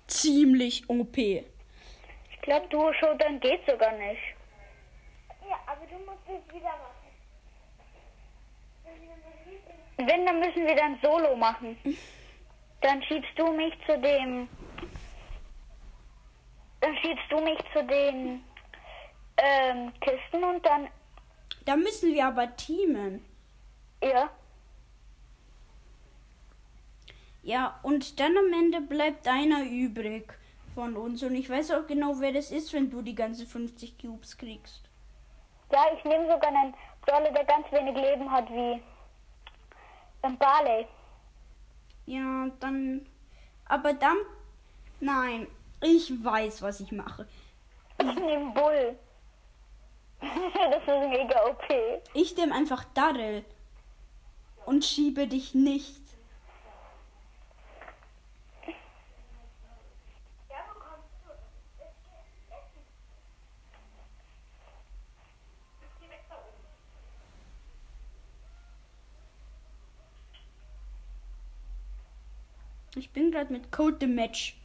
Ziemlich 0.07 0.89
OP. 0.89 1.19
Ich 1.19 1.45
glaube, 2.41 2.67
Duo 2.69 2.91
Showdown 2.95 3.39
geht 3.41 3.61
sogar 3.67 3.93
nicht. 3.99 4.23
Ja, 5.47 5.59
aber 5.67 5.85
du 5.85 5.86
musst 5.86 5.86
es 5.86 5.86
wieder 5.86 5.86
machen. 5.86 5.86
Wenn, 9.99 10.26
dann 10.26 10.41
müssen 10.41 10.67
wir 10.67 10.76
dann 10.76 10.99
Solo 11.03 11.37
machen. 11.37 11.76
Dann 12.83 13.03
schiebst 13.03 13.31
du 13.37 13.53
mich 13.53 13.75
zu 13.87 13.99
dem. 13.99 14.49
Dann 16.81 16.97
schiebst 16.99 17.25
du 17.31 17.41
mich 17.41 17.59
zu 17.73 17.83
den 17.85 18.45
ähm, 19.38 19.93
Kisten 20.00 20.45
und 20.45 20.65
dann. 20.65 20.88
Da 21.65 21.76
müssen 21.76 22.12
wir 22.12 22.26
aber 22.26 22.55
teamen. 22.57 23.25
Ja. 24.03 24.31
Ja, 27.43 27.79
und 27.83 28.21
dann 28.21 28.37
am 28.37 28.53
Ende 28.53 28.81
bleibt 28.81 29.26
einer 29.29 29.65
übrig 29.65 30.33
von 30.75 30.97
uns. 30.97 31.23
Und 31.23 31.35
ich 31.37 31.49
weiß 31.49 31.71
auch 31.73 31.87
genau, 31.87 32.21
wer 32.21 32.33
das 32.33 32.50
ist, 32.50 32.73
wenn 32.73 32.91
du 32.91 33.03
die 33.03 33.15
ganze 33.15 33.47
50 33.47 33.99
Cubes 33.99 34.37
kriegst. 34.37 34.83
Ja, 35.76 35.95
ich 35.95 36.02
nehme 36.04 36.25
sogar 36.25 36.49
einen 36.49 36.73
Brawler, 37.02 37.30
der 37.33 37.45
ganz 37.45 37.71
wenig 37.71 37.95
Leben 37.95 38.33
hat, 38.33 38.49
wie 38.49 38.83
ein 40.23 40.38
Barley. 40.38 40.87
Ja, 42.06 42.49
dann. 42.61 43.06
Aber 43.66 43.92
dann. 43.92 44.16
Nein, 45.00 45.47
ich 45.83 46.25
weiß, 46.25 46.62
was 46.62 46.80
ich 46.80 46.92
mache. 46.92 47.28
Ich 48.00 48.14
nehme 48.14 48.52
Bull. 48.52 48.99
das 50.23 50.80
ist 50.80 51.11
mega 51.11 51.45
OP. 51.45 52.02
Ich 52.14 52.35
nehme 52.38 52.54
einfach 52.54 52.85
Daryl 52.95 53.45
und 54.64 54.83
schiebe 54.83 55.26
dich 55.26 55.54
nicht. 55.54 56.06
Ich 72.97 73.11
bin 73.11 73.31
gerade 73.31 73.53
mit 73.53 73.71
Code 73.71 73.99
the 74.00 74.07
Match. 74.07 74.57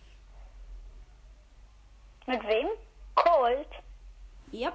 Mit 2.25 2.41
wem? 2.47 2.67
Cold. 3.13 3.67
Ja, 4.51 4.71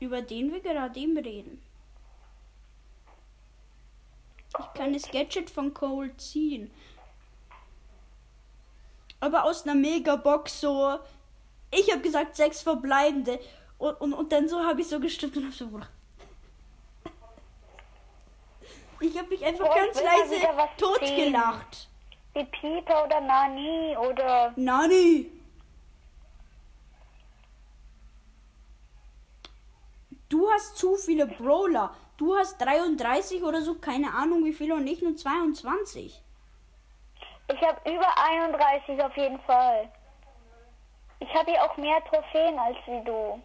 über 0.00 0.22
den 0.22 0.52
wir 0.52 0.60
gerade 0.60 0.98
eben 0.98 1.16
reden. 1.16 1.62
Ich 4.58 4.74
kann 4.74 4.92
das 4.92 5.08
Gadget 5.08 5.50
von 5.50 5.72
Cole 5.72 6.16
ziehen. 6.16 6.70
Aber 9.20 9.44
aus 9.44 9.62
einer 9.62 9.76
Megabox 9.76 10.60
so. 10.60 10.98
Ich 11.70 11.90
habe 11.92 12.02
gesagt, 12.02 12.34
sechs 12.34 12.60
verbleibende. 12.60 13.38
Und, 13.78 14.00
und, 14.00 14.14
und 14.14 14.32
dann 14.32 14.48
so 14.48 14.64
habe 14.64 14.80
ich 14.80 14.88
so 14.88 14.98
gestimmt 14.98 15.36
und 15.36 15.46
hab 15.46 15.52
so. 15.52 15.80
Ich 19.00 19.16
habe 19.16 19.28
mich 19.28 19.44
einfach 19.44 19.68
ich 19.68 19.74
ganz 19.74 20.02
leise 20.02 20.40
totgelacht. 20.76 21.88
Wie 22.34 22.44
Peter 22.44 23.04
oder 23.04 23.20
Nani 23.20 23.96
oder. 23.96 24.52
Nani! 24.56 25.30
Du 30.28 30.50
hast 30.50 30.76
zu 30.76 30.96
viele 30.96 31.26
Brawler. 31.26 31.94
Du 32.16 32.36
hast 32.36 32.58
33 32.58 33.42
oder 33.44 33.60
so, 33.62 33.76
keine 33.76 34.12
Ahnung 34.12 34.44
wie 34.44 34.52
viele 34.52 34.74
und 34.74 34.86
ich 34.86 35.00
nur 35.00 35.16
22. 35.16 36.20
Ich 37.52 37.62
habe 37.62 37.90
über 37.90 38.18
31 38.18 39.02
auf 39.02 39.16
jeden 39.16 39.40
Fall. 39.40 39.88
Ich 41.20 41.32
habe 41.34 41.50
hier 41.50 41.62
auch 41.62 41.76
mehr 41.76 42.02
Trophäen 42.04 42.58
als 42.58 42.76
wie 42.86 43.04
du. 43.04 43.40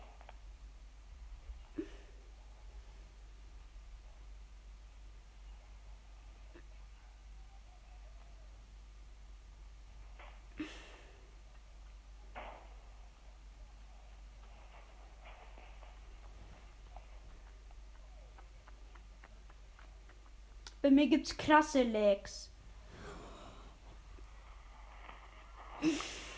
Bei 20.90 20.96
mir 20.96 21.06
gibt's 21.06 21.38
krasse 21.38 21.84
Lags. 21.84 22.52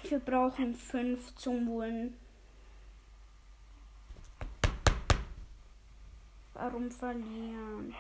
Wir 0.04 0.20
brauchen 0.20 0.76
fünf 0.76 1.34
zum 1.38 1.68
Win. 1.68 2.18
Warum 6.54 6.92
verlieren? 6.92 7.96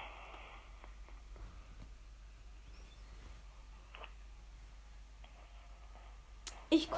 Ich, 6.69 6.89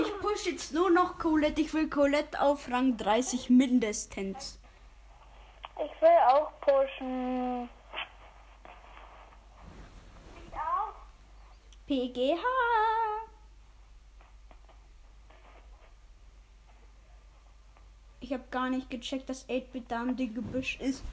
ich 0.00 0.18
push 0.20 0.46
jetzt 0.46 0.72
nur 0.72 0.90
noch 0.90 1.18
Colette. 1.18 1.60
Ich 1.60 1.74
will 1.74 1.90
Colette 1.90 2.40
auf 2.40 2.70
Rang 2.70 2.96
30 2.96 3.50
mindestens. 3.50 4.58
Ich 5.76 6.00
will 6.00 6.08
auch 6.26 6.58
pushen. 6.62 7.68
PGH. 11.92 12.42
Ich 18.20 18.32
habe 18.32 18.44
gar 18.50 18.70
nicht 18.70 18.88
gecheckt, 18.88 19.28
dass 19.28 19.46
8-Bit 19.46 19.90
da 19.90 20.00
im 20.00 20.16
Gebüsch 20.16 20.80
ist. 20.80 21.04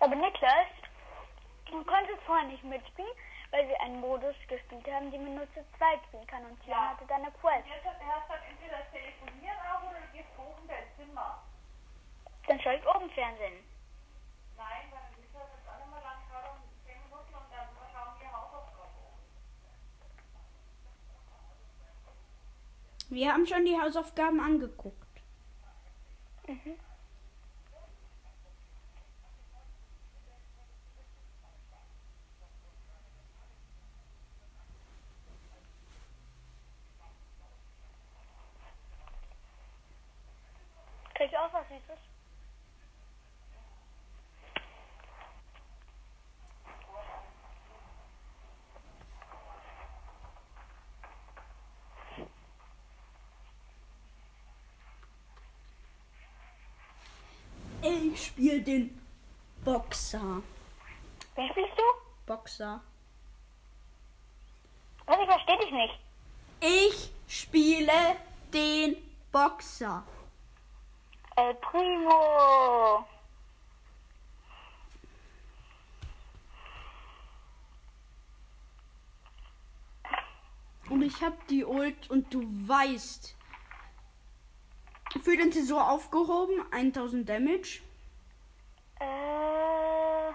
Aber 0.00 0.14
Niklas, 0.14 0.66
du 1.70 1.82
konntest 1.84 2.20
vorher 2.26 2.46
nicht 2.48 2.62
mitspielen, 2.64 3.08
weil 3.50 3.66
wir 3.66 3.80
einen 3.80 3.98
Modus 3.98 4.34
gespielt 4.46 4.86
haben, 4.92 5.10
den 5.10 5.24
man 5.24 5.36
nur 5.36 5.46
zu 5.54 5.64
zweit 5.78 6.04
spielen 6.08 6.26
kann. 6.26 6.44
Und 6.44 6.62
Jan 6.66 6.90
hatte 6.90 7.06
dann 7.06 7.22
eine 7.22 7.32
Quest. 7.32 7.66
Jetzt 7.66 7.86
hat 7.86 7.96
erst 8.02 8.28
dann 8.28 8.42
entweder 8.42 8.84
telefonieren 8.92 9.56
auch 9.72 9.88
oder 9.88 10.00
du 10.02 10.12
gehst 10.12 10.28
hoch 10.36 10.60
in 10.60 10.68
dein 10.68 10.84
Zimmer. 10.98 11.42
Dann 12.46 12.60
schaue 12.60 12.76
ich 12.76 12.86
oben 12.86 13.10
Fernsehen. 13.10 13.64
Nein, 14.56 14.90
weil 14.90 15.00
dann 15.00 15.32
das 15.32 15.48
jetzt 15.56 15.68
alle 15.68 15.86
mal 15.90 16.02
lang 16.02 16.20
um 16.52 16.60
10 16.86 17.02
Minuten 17.02 17.34
und 17.34 17.50
dann 17.50 17.68
schauen 17.92 18.20
wir 18.20 18.32
Hausaufgaben. 18.32 18.94
Wir 23.08 23.32
haben 23.32 23.46
schon 23.46 23.64
die 23.64 23.80
Hausaufgaben 23.80 24.40
angeguckt. 24.40 25.04
Mhm. 26.46 26.78
Krieg 41.14 41.30
ich 41.30 41.38
auch 41.38 41.52
was 41.52 41.68
Süßes? 41.68 42.14
Ich 58.14 58.26
spiele 58.26 58.62
den 58.62 58.96
Boxer. 59.64 60.40
Wen 61.34 61.50
spielst 61.50 61.72
du? 61.76 61.82
Boxer. 62.26 62.80
Was, 65.04 65.18
ich 65.18 65.26
verstehe 65.26 65.58
dich 65.58 65.72
nicht. 65.72 65.98
Ich 66.60 67.10
spiele 67.26 68.16
den 68.52 68.96
Boxer. 69.32 70.04
El 71.34 71.54
Primo. 71.54 73.04
Und 80.88 81.02
ich 81.02 81.20
hab 81.20 81.48
die 81.48 81.64
Ult 81.64 82.08
und 82.10 82.32
du 82.32 82.44
weißt. 82.44 83.34
Für 85.20 85.36
den 85.36 85.50
Tresor 85.50 85.90
aufgehoben, 85.90 86.62
1000 86.70 87.28
Damage. 87.28 87.83
Äh, 89.00 90.32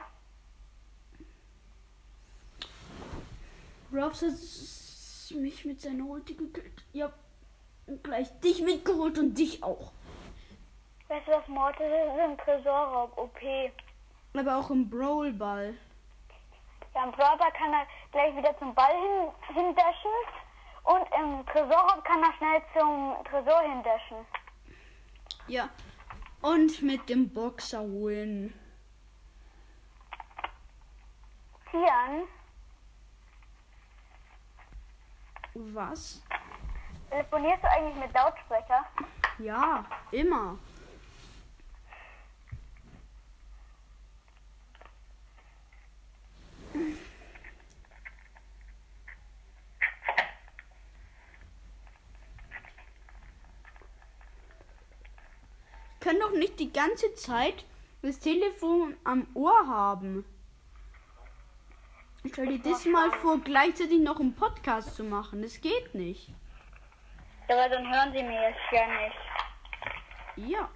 Robs 3.94 4.22
hat 4.22 5.38
mich 5.38 5.66
mit 5.66 5.82
seiner 5.82 6.06
Ulti 6.06 6.36
gekillt. 6.36 6.84
Ja. 6.94 7.12
Und 7.88 8.04
gleich 8.04 8.40
dich 8.40 8.62
mitgeholt 8.62 9.18
und 9.18 9.34
dich 9.36 9.64
auch. 9.64 9.92
weißt 11.08 11.28
du 11.28 11.32
was, 11.32 11.48
Mortis 11.48 11.88
ist 11.88 12.24
im 12.24 12.38
Tresorraub 12.38 13.18
OP. 13.18 13.40
Aber 14.38 14.58
auch 14.58 14.70
im 14.70 14.88
Brawlball. 14.90 15.76
Ja, 16.94 17.04
im 17.04 17.12
Brawler 17.12 17.52
kann 17.52 17.74
er 17.74 17.88
gleich 18.12 18.36
wieder 18.36 18.58
zum 18.60 18.76
Ball 18.76 18.94
hin, 18.94 19.56
hindashen. 19.56 20.12
Und 20.84 21.08
im 21.20 21.46
Tresorraub 21.48 22.04
kann 22.04 22.22
er 22.24 22.34
schnell 22.38 22.62
zum 22.78 23.16
Tresor 23.26 23.62
hindashen. 23.62 24.26
Ja. 25.48 25.70
Und 26.42 26.82
mit 26.82 27.10
dem 27.10 27.30
Boxer 27.30 27.84
Win. 27.84 28.54
Tian? 31.70 32.24
Was? 35.54 36.22
Telefonierst 37.10 37.64
du 37.64 37.70
eigentlich 37.70 37.96
mit 37.96 38.14
Lautsprecher? 38.14 38.86
Ja, 39.40 39.86
immer. 40.12 40.58
Können 56.00 56.20
doch 56.20 56.32
nicht 56.32 56.60
die 56.60 56.72
ganze 56.72 57.14
Zeit 57.16 57.66
das 58.02 58.20
Telefon 58.20 58.96
am 59.04 59.28
Ohr 59.34 59.68
haben. 59.68 60.26
Stell 62.32 62.58
dir 62.58 62.72
das 62.72 62.86
mal 62.86 63.12
vor, 63.12 63.40
gleichzeitig 63.40 64.00
noch 64.00 64.20
einen 64.20 64.36
Podcast 64.36 64.96
zu 64.96 65.04
machen. 65.04 65.42
Das 65.42 65.60
geht 65.62 65.96
nicht. 65.96 66.30
Ja, 67.48 67.56
aber 67.56 67.70
dann 67.70 67.92
hören 67.92 68.12
sie 68.14 68.24
mir 68.24 68.50
jetzt 68.50 68.60
ja 68.72 68.88
nicht. 68.88 70.50
Ja. 70.52 70.70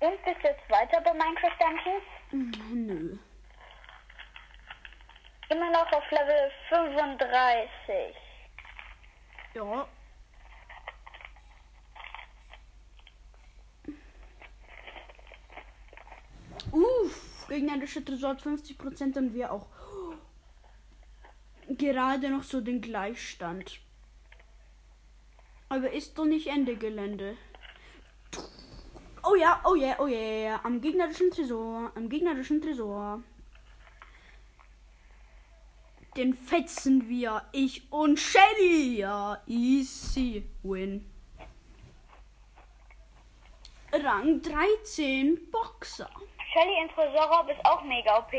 Und 0.00 0.24
bist 0.24 0.36
du 0.42 0.48
jetzt 0.48 0.70
weiter 0.70 1.00
bei 1.00 1.12
Minecraft 1.12 1.58
Dungeons? 1.58 2.04
Hm, 2.30 2.86
Nö. 2.86 3.18
Immer 5.48 5.70
noch 5.70 5.92
auf 5.92 6.10
Level 6.10 6.50
35. 6.68 8.16
Ja. 9.54 9.88
Gegnerische 17.48 18.04
Tresor 18.04 18.30
hat 18.30 18.42
50% 18.42 19.16
und 19.18 19.34
wir 19.34 19.52
auch. 19.52 19.66
Gerade 21.68 22.30
noch 22.30 22.42
so 22.42 22.60
den 22.60 22.80
Gleichstand. 22.80 23.80
Aber 25.68 25.92
ist 25.92 26.16
doch 26.16 26.24
nicht 26.24 26.46
Ende 26.46 26.76
Gelände. 26.76 27.36
Oh 29.28 29.34
ja, 29.34 29.60
oh 29.64 29.74
ja, 29.74 29.98
oh 29.98 30.06
ja, 30.06 30.18
ja. 30.18 30.60
Am 30.62 30.80
gegnerischen 30.80 31.30
Tresor, 31.30 31.90
am 31.96 32.08
gegnerischen 32.08 32.62
Tresor. 32.62 33.22
Den 36.16 36.34
fetzen 36.34 37.08
wir. 37.08 37.42
Ich 37.52 37.90
und 37.92 38.18
Shelly. 38.18 38.98
Ja, 38.98 39.42
easy 39.46 40.44
win. 40.62 41.04
Rang 43.92 44.40
13 44.42 45.50
Boxer. 45.50 46.10
Shelly 46.56 46.80
in 46.80 46.88
Tresorraub 46.88 47.50
ist 47.50 47.62
auch 47.66 47.82
mega 47.82 48.16
OP. 48.16 48.32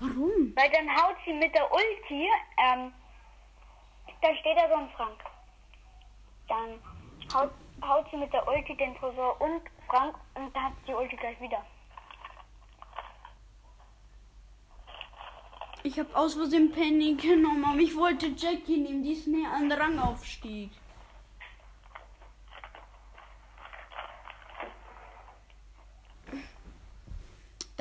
Warum? 0.00 0.52
Weil 0.56 0.70
dann 0.70 0.90
haut 0.90 1.16
sie 1.24 1.32
mit 1.32 1.54
der 1.54 1.70
Ulti, 1.70 2.28
ähm, 2.58 2.92
dann 4.20 4.36
steht 4.38 4.56
da 4.56 4.68
so 4.68 4.74
ein 4.74 4.90
Frank. 4.96 5.20
Dann 6.48 6.80
haut, 7.32 7.52
haut 7.86 8.10
sie 8.10 8.16
mit 8.16 8.32
der 8.32 8.46
Ulti 8.48 8.76
den 8.76 8.96
Tresor 8.96 9.40
und 9.40 9.62
Frank 9.88 10.16
und 10.34 10.54
dann 10.56 10.64
hat 10.64 10.72
sie 10.80 10.86
die 10.86 10.94
Ulti 10.94 11.14
gleich 11.14 11.40
wieder. 11.40 11.64
Ich 15.84 15.98
habe 16.00 16.16
aus 16.16 16.34
Versehen 16.34 16.72
Penny 16.72 17.14
genommen, 17.14 17.64
aber 17.64 17.78
ich 17.78 17.96
wollte 17.96 18.26
Jackie 18.36 18.78
nehmen, 18.78 19.04
die 19.04 19.12
ist 19.12 19.28
näher 19.28 19.52
an 19.52 19.70
Rangaufstieg. 19.70 20.70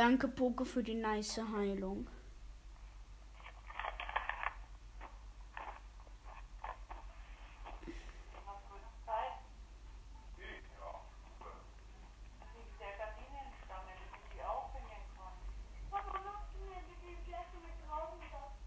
Danke, 0.01 0.27
Poke, 0.27 0.65
für 0.65 0.81
die 0.81 0.95
nice 0.95 1.37
Heilung. 1.53 2.07
Der 12.79 12.93
Gardinenstange, 12.97 13.93
die 14.01 14.35
die 14.35 14.41
aufhängen 14.41 15.05
kann. 15.15 15.37
Papa, 15.91 16.17
machst 16.25 16.49
du 16.55 16.65
mir 16.65 16.81
die 16.81 17.29
Flasche 17.29 17.57
mit 17.61 17.77
Traubensaft? 17.85 18.57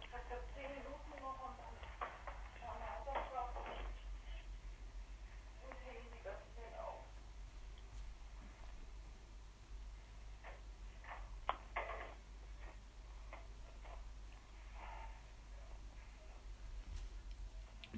Ich 0.00 0.12
hab 0.14 0.22
da 0.30 0.36
10 0.54 0.70
Minuten 0.70 1.20
noch 1.20 1.38
und 1.48 1.58
dann 1.58 1.74
schauen 2.58 2.78
wir 2.78 2.88
Hausaufgaben. 2.94 3.62
Und 5.64 5.76
hängen 5.84 6.08
die 6.14 6.22
Gardinen 6.22 6.74
auf. 6.80 7.04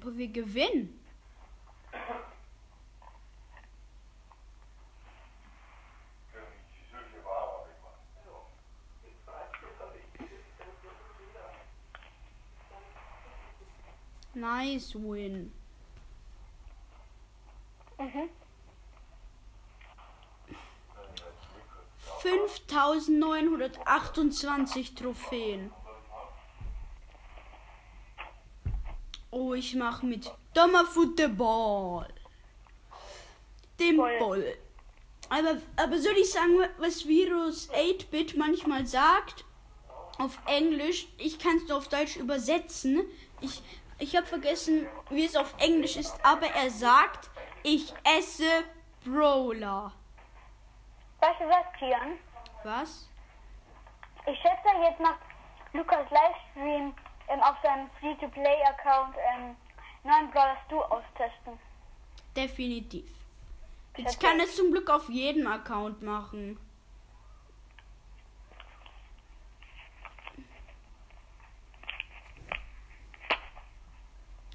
Aber 0.01 0.17
wir 0.17 0.29
gewinnen. 0.29 0.97
Nice 14.33 14.95
win. 14.95 15.51
Mhm. 17.99 18.29
5928 22.21 24.95
Trophäen. 24.95 25.71
Oh, 29.29 29.50
ich 29.61 29.75
mach 29.75 30.01
mit 30.01 30.31
Dummer 30.55 30.85
Football. 30.85 32.07
Dem 33.79 33.95
Voll. 33.95 34.19
Ball. 34.19 34.57
Aber, 35.29 35.61
aber 35.77 35.97
soll 35.99 36.17
ich 36.17 36.31
sagen, 36.31 36.57
was 36.79 37.07
Virus 37.07 37.69
8-Bit 37.71 38.37
manchmal 38.37 38.87
sagt? 38.87 39.45
Auf 40.17 40.39
Englisch. 40.47 41.07
Ich 41.17 41.37
kann 41.37 41.57
es 41.57 41.67
nur 41.67 41.77
auf 41.77 41.87
Deutsch 41.87 42.15
übersetzen. 42.17 43.05
Ich, 43.39 43.61
ich 43.99 44.15
habe 44.15 44.25
vergessen, 44.25 44.87
wie 45.11 45.25
es 45.25 45.35
auf 45.35 45.53
Englisch 45.59 45.95
ist, 45.95 46.15
aber 46.23 46.47
er 46.47 46.71
sagt, 46.71 47.29
ich 47.61 47.93
esse 48.17 48.63
Brawler. 49.05 49.93
Weißt 51.19 51.39
du 51.39 51.45
was, 51.45 51.65
Tian? 51.77 52.17
Was? 52.63 53.07
Ich 54.25 54.37
schätze, 54.39 54.69
jetzt 54.83 54.99
macht 54.99 55.19
Lukas 55.73 56.07
Livestream 56.09 56.93
ähm, 57.31 57.41
auf 57.41 57.55
seinem 57.63 57.89
Free-to-Play-Account 57.99 59.15
ähm, 59.33 59.55
neuen 60.03 60.31
Brawlers 60.31 60.59
Du 60.69 60.81
austesten. 60.81 61.59
Definitiv. 62.35 63.05
Jetzt 63.97 64.19
kann 64.21 64.39
es 64.39 64.55
zum 64.55 64.71
Glück 64.71 64.89
auf 64.89 65.09
jedem 65.09 65.47
Account 65.47 66.01
machen. 66.01 66.57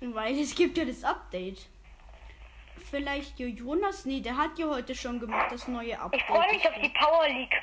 Weil 0.00 0.38
es 0.38 0.54
gibt 0.54 0.78
ja 0.78 0.84
das 0.84 1.04
Update. 1.04 1.68
Vielleicht 2.90 3.38
Jonas? 3.38 4.04
Nee, 4.04 4.20
der 4.20 4.36
hat 4.36 4.58
ja 4.58 4.68
heute 4.68 4.94
schon 4.94 5.18
gemacht, 5.18 5.50
das 5.50 5.66
neue 5.68 5.98
Update. 5.98 6.20
Ich 6.20 6.26
freue 6.26 6.52
mich 6.52 6.68
auf 6.68 6.74
die 6.80 6.88
Power 6.90 7.28
League. 7.28 7.62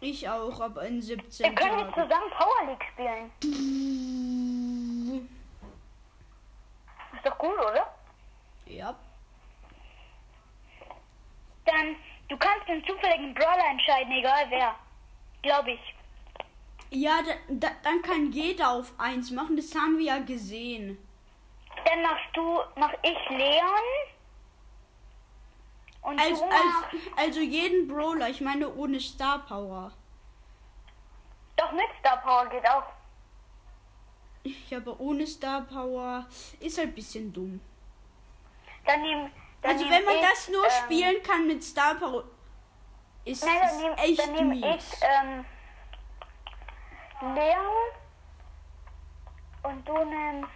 Ich 0.00 0.28
auch, 0.28 0.60
aber 0.60 0.82
in 0.86 0.96
Wir 0.96 1.02
17 1.02 1.54
können 1.54 1.78
jetzt 1.78 1.94
zusammen 1.94 2.30
Power 2.30 2.66
League 2.66 2.84
spielen. 2.92 3.30
Ist 7.14 7.26
doch 7.26 7.42
cool, 7.42 7.58
oder? 7.58 7.94
Ja. 8.66 8.94
Dann, 11.64 11.96
du 12.28 12.36
kannst 12.36 12.68
den 12.68 12.84
zufälligen 12.84 13.34
Brawler 13.34 13.70
entscheiden, 13.70 14.12
egal 14.12 14.46
wer. 14.50 14.74
Glaube 15.42 15.72
ich. 15.72 15.94
Ja, 16.90 17.20
da, 17.22 17.32
da, 17.48 17.68
dann 17.82 18.02
kann 18.02 18.32
jeder 18.32 18.70
auf 18.70 18.92
eins 18.98 19.30
machen, 19.30 19.56
das 19.56 19.74
haben 19.74 19.98
wir 19.98 20.06
ja 20.06 20.18
gesehen. 20.18 20.98
Dann 21.84 22.02
machst 22.02 22.28
du, 22.34 22.60
mach 22.76 22.92
ich 23.02 23.30
Leon. 23.30 24.15
Und 26.06 26.20
Als, 26.20 26.40
als, 26.40 27.02
also 27.16 27.40
jeden 27.40 27.88
Brawler, 27.88 28.28
ich 28.28 28.40
meine 28.40 28.72
ohne 28.72 29.00
Star 29.00 29.40
Power. 29.40 29.90
doch 31.56 31.72
mit 31.72 31.86
Star 31.98 32.18
Power 32.18 32.46
geht 32.48 32.64
auch. 32.68 32.84
Ich 34.44 34.76
aber 34.76 35.00
ohne 35.00 35.26
Star 35.26 35.62
Power 35.62 36.24
ist 36.60 36.78
halt 36.78 36.90
ein 36.90 36.94
bisschen 36.94 37.32
dumm. 37.32 37.60
Dann 38.84 39.02
nehm, 39.02 39.32
dann 39.60 39.72
Also 39.72 39.84
nehm 39.84 39.94
wenn 39.94 40.04
man 40.04 40.14
ich, 40.14 40.20
das 40.20 40.48
nur 40.48 40.64
ähm, 40.64 40.70
spielen 40.84 41.22
kann 41.24 41.44
mit 41.48 41.64
Star 41.64 41.96
Power, 41.96 42.22
ist 43.24 43.44
Nein, 43.44 43.56
dann 43.58 43.68
es 43.68 43.76
nehme 43.78 43.96
echt 43.96 44.18
dann 44.20 44.32
nehm 44.32 44.48
mies. 44.50 44.92
ich 44.92 45.00
ähm, 45.02 45.44
Leon. 47.34 47.66
Und 49.64 49.88
du 49.88 50.04
nimmst. 50.04 50.50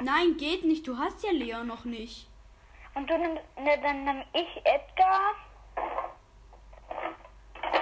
Nein, 0.00 0.36
geht 0.36 0.64
nicht. 0.64 0.88
Du 0.88 0.98
hast 0.98 1.22
ja 1.22 1.30
Leon 1.30 1.68
noch 1.68 1.84
nicht. 1.84 2.28
Und 2.94 3.10
du 3.10 3.18
nimmst. 3.18 3.42
Ne, 3.58 3.78
dann 3.82 4.04
nimm 4.04 4.22
ich 4.32 4.56
Edgar. 4.64 5.34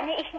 Nee, 0.05 0.17
ich. 0.21 0.33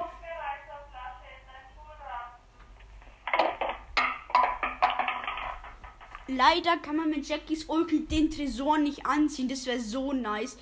Leider 6.27 6.77
kann 6.77 6.95
man 6.95 7.09
mit 7.09 7.27
Jackies 7.27 7.65
Ulti 7.65 8.05
den 8.07 8.31
Tresor 8.31 8.77
nicht 8.77 9.05
anziehen. 9.05 9.47
Das 9.49 9.65
wäre 9.65 9.79
so 9.79 10.13
nice. 10.13 10.57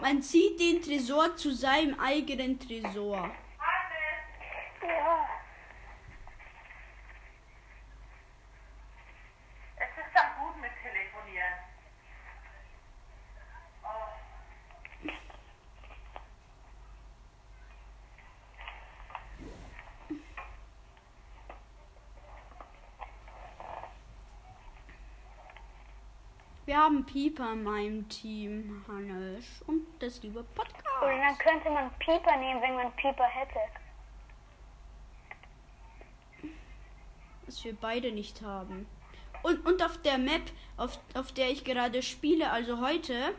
Man 0.00 0.22
zieht 0.22 0.58
den 0.60 0.80
Tresor 0.80 1.36
zu 1.36 1.52
seinem 1.52 1.98
eigenen 2.00 2.58
Tresor. 2.58 3.18
Hannes, 3.18 3.34
Ja. 4.82 5.28
es 9.76 10.06
ist 10.06 10.14
dann 10.14 10.30
gut 10.46 10.56
mit 10.60 10.70
Telefonieren. 10.82 11.54
Oh. 13.82 15.10
Wir 26.66 26.78
haben 26.90 27.04
Pieper 27.06 27.52
in 27.52 27.62
meinem 27.62 28.08
Team, 28.08 28.84
Hannes. 28.88 29.62
Und 29.66 29.86
das 30.00 30.20
liebe 30.22 30.40
Und 30.40 30.54
Podcast. 30.54 30.84
dann 31.00 31.38
könnte 31.38 31.70
man 31.70 31.90
Pieper 32.00 32.36
nehmen, 32.36 32.60
wenn 32.60 32.74
man 32.74 32.92
Pieper 32.96 33.24
hätte. 33.24 33.60
Was 37.46 37.64
wir 37.64 37.74
beide 37.76 38.10
nicht 38.10 38.42
haben. 38.42 38.86
Und, 39.42 39.64
und 39.64 39.82
auf 39.84 40.02
der 40.02 40.18
Map, 40.18 40.42
auf, 40.76 40.98
auf 41.14 41.32
der 41.32 41.50
ich 41.50 41.64
gerade 41.64 42.02
spiele, 42.02 42.50
also 42.50 42.80
heute, 42.80 43.34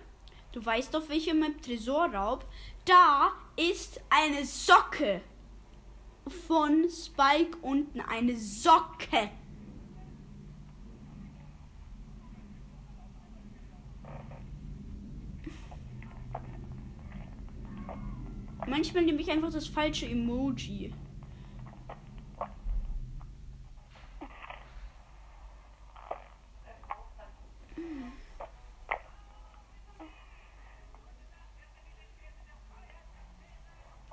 du 0.54 0.66
weißt 0.66 0.96
auf 0.96 1.10
welcher 1.10 1.34
Map 1.34 1.62
Tresorraub, 1.62 2.46
da 2.86 3.34
ist 3.58 4.02
eine 4.10 4.46
Socke 4.46 5.22
von 6.48 6.90
Spike 6.90 7.58
unten. 7.62 8.00
Eine 8.00 8.38
Socke. 8.38 9.30
Manchmal 18.68 19.04
nehme 19.04 19.22
ich 19.22 19.30
einfach 19.32 19.52
das 19.52 19.68
falsche 19.68 20.06
Emoji. 20.06 20.94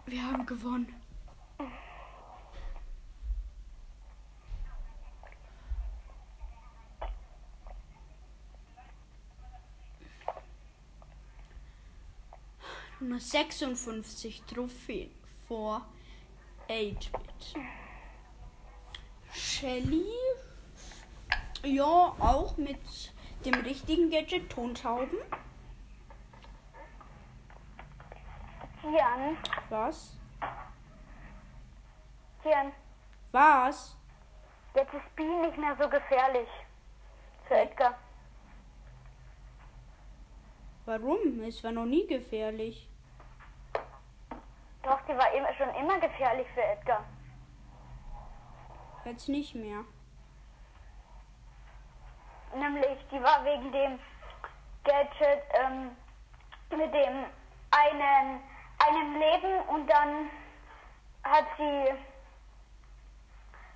Wir 0.07 0.23
haben 0.23 0.47
gewonnen. 0.47 0.89
56 13.17 14.43
Trophäen 14.43 15.11
vor 15.47 15.87
8-Bit. 16.69 17.55
Shelly. 19.33 20.07
Ja, 21.65 21.85
auch 22.19 22.57
mit 22.57 22.79
dem 23.45 23.55
richtigen 23.55 24.11
Gadget 24.11 24.51
Tontauben. 24.51 25.19
Jan, 28.83 29.37
Was? 29.71 30.17
Jan, 32.45 32.73
Was? 33.33 33.97
jetzt 34.75 34.95
ist 34.95 35.17
B 35.17 35.25
nicht 35.25 35.59
mehr 35.59 35.77
so 35.81 35.89
gefährlich. 35.89 36.49
Für 37.47 37.55
Edgar. 37.55 37.99
Warum? 40.87 41.43
Es 41.43 41.63
war 41.65 41.73
noch 41.73 41.85
nie 41.85 42.07
gefährlich. 42.07 42.88
Doch, 44.89 45.03
die 45.03 45.15
war 45.19 45.31
immer, 45.35 45.53
schon 45.53 45.69
immer 45.75 46.01
gefährlich 46.01 46.47
für 46.55 46.63
Edgar. 46.63 47.05
Jetzt 49.05 49.29
nicht 49.29 49.55
mehr. 49.55 49.85
Nämlich, 52.55 52.99
die 53.13 53.23
war 53.23 53.45
wegen 53.45 53.71
dem 53.71 53.99
Gadget 54.85 55.43
ähm, 55.53 55.91
mit 56.71 56.95
dem 56.95 57.27
einen, 57.71 58.41
einem 58.79 59.19
Leben 59.19 59.61
und 59.69 59.87
dann 59.89 60.31
hat 61.23 61.45
sie 61.59 61.93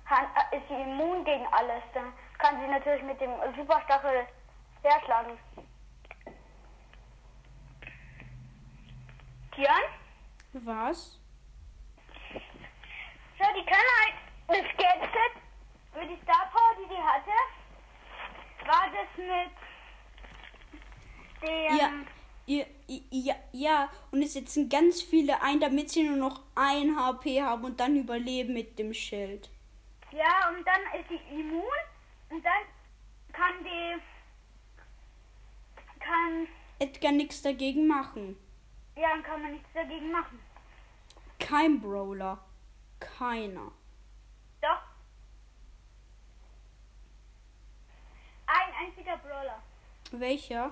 hat, 0.05 0.27
ist 0.51 0.67
sie 0.67 0.81
immun 0.81 1.23
gegen 1.25 1.45
alles. 1.51 1.83
Dann 1.93 2.11
kann 2.39 2.59
sie 2.59 2.67
natürlich 2.67 3.03
mit 3.03 3.21
dem 3.21 3.33
Superstachel 3.55 4.25
herschlagen. 4.81 5.37
Kian? 9.51 10.02
Was? 10.53 11.19
So, 13.39 13.45
die 13.57 13.65
kann 13.65 13.85
halt 13.99 14.13
das 14.47 14.77
Gadget 14.77 15.33
für 15.91 16.05
die 16.05 16.21
Star 16.21 16.51
Power, 16.51 16.75
die 16.79 16.87
die 16.89 17.01
hatte, 17.01 17.31
war 18.65 18.87
das 18.91 19.07
mit 19.17 19.51
dem... 21.41 21.77
Ja, 21.77 21.89
ja, 22.45 22.65
ja, 23.09 23.35
ja, 23.51 23.89
und 24.11 24.21
es 24.21 24.33
setzen 24.33 24.69
ganz 24.69 25.01
viele 25.01 25.41
ein, 25.41 25.59
damit 25.59 25.89
sie 25.89 26.03
nur 26.03 26.17
noch 26.17 26.41
ein 26.55 26.97
HP 26.97 27.41
haben 27.41 27.63
und 27.63 27.79
dann 27.79 27.95
überleben 27.95 28.53
mit 28.53 28.77
dem 28.77 28.93
Schild. 28.93 29.49
Ja, 30.11 30.49
und 30.49 30.65
dann 30.67 30.81
ist 30.99 31.09
sie 31.09 31.19
immun 31.39 31.63
und 32.29 32.43
dann 32.45 32.63
kann 33.31 33.63
die 33.63 33.99
kann 35.99 36.47
Edgar 36.79 37.13
nichts 37.13 37.41
dagegen 37.41 37.87
machen. 37.87 38.37
Ja, 38.95 39.09
dann 39.09 39.23
kann 39.23 39.41
man 39.41 39.51
nichts 39.53 39.69
dagegen 39.73 40.11
machen. 40.11 40.39
Kein 41.39 41.81
Brawler. 41.81 42.39
Keiner. 42.99 43.71
Doch. 44.61 44.83
Ein 48.45 48.87
einziger 48.87 49.17
Brawler. 49.17 49.61
Welcher? 50.11 50.71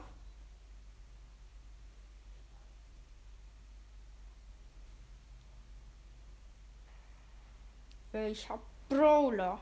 Welcher 8.12 8.60
Brawler? 8.90 9.60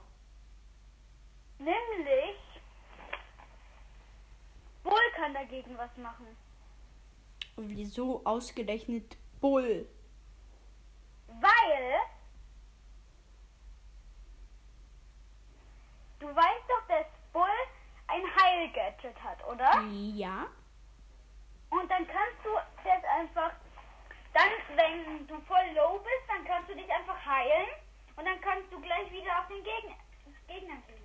Nämlich 1.60 2.38
Bull 4.84 4.94
kann 5.16 5.34
dagegen 5.34 5.78
was 5.78 5.96
machen. 5.98 6.36
Wieso 7.68 8.22
ausgerechnet 8.26 9.18
Bull? 9.42 9.88
Weil 11.28 12.00
du 16.20 16.28
weißt 16.28 16.70
doch, 16.70 16.88
dass 16.88 17.06
Bull 17.34 17.44
ein 18.08 18.24
Heilgadget 18.36 19.24
hat, 19.24 19.46
oder? 19.46 19.82
Ja. 20.14 20.48
Und 21.70 21.90
dann 21.90 22.08
kannst 22.08 22.44
du 22.44 22.50
das 22.84 23.04
einfach, 23.04 23.52
dann, 24.34 24.50
wenn 24.76 25.28
du 25.28 25.40
voll 25.42 25.76
low 25.76 26.00
bist, 26.00 26.28
dann 26.28 26.44
kannst 26.46 26.70
du 26.70 26.76
dich 26.76 26.92
einfach 26.92 27.26
heilen 27.26 27.70
und 28.16 28.26
dann 28.26 28.42
kannst 28.42 28.72
du 28.72 28.80
gleich 28.82 29.12
wieder 29.12 29.40
auf 29.40 29.48
den 29.48 29.64
Gegner, 29.64 29.96
Gegner 30.48 30.76
gehen. 30.88 31.00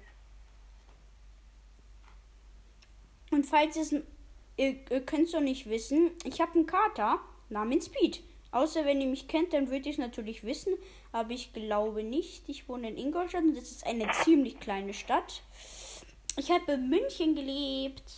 Und 3.31 3.45
falls 3.45 3.77
es, 3.77 3.95
ihr, 4.57 4.77
ihr 4.91 5.01
könnt 5.01 5.27
es 5.27 5.33
doch 5.33 5.41
nicht 5.41 5.69
wissen, 5.69 6.11
ich 6.25 6.41
habe 6.41 6.55
einen 6.55 6.67
Kater 6.67 7.21
namens 7.49 7.87
Speed. 7.87 8.23
Außer 8.55 8.85
wenn 8.85 9.01
ihr 9.01 9.09
mich 9.09 9.27
kennt, 9.27 9.53
dann 9.53 9.69
würdet 9.69 9.87
ihr 9.87 9.93
es 9.93 9.99
natürlich 9.99 10.45
wissen. 10.45 10.75
Aber 11.11 11.33
ich 11.33 11.53
glaube 11.53 12.05
nicht. 12.05 12.49
Ich 12.49 12.69
wohne 12.69 12.89
in 12.89 12.97
Ingolstadt 12.97 13.43
und 13.43 13.57
das 13.57 13.73
ist 13.73 13.85
eine 13.85 14.09
ziemlich 14.23 14.61
kleine 14.61 14.95
Stadt. 14.95 15.43
Ich 16.37 16.53
habe 16.53 16.73
in 16.73 16.89
München 16.89 17.35
gelebt. 17.35 18.13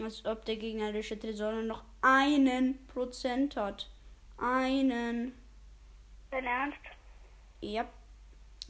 Als 0.00 0.24
ob 0.24 0.46
der 0.46 0.56
gegnerische 0.56 1.18
Tresor 1.18 1.52
noch 1.62 1.84
einen 2.00 2.78
Prozent 2.86 3.56
hat. 3.56 3.90
Einen. 4.38 5.34
Dein 6.30 6.46
Ernst? 6.46 6.78
Ja, 7.60 7.86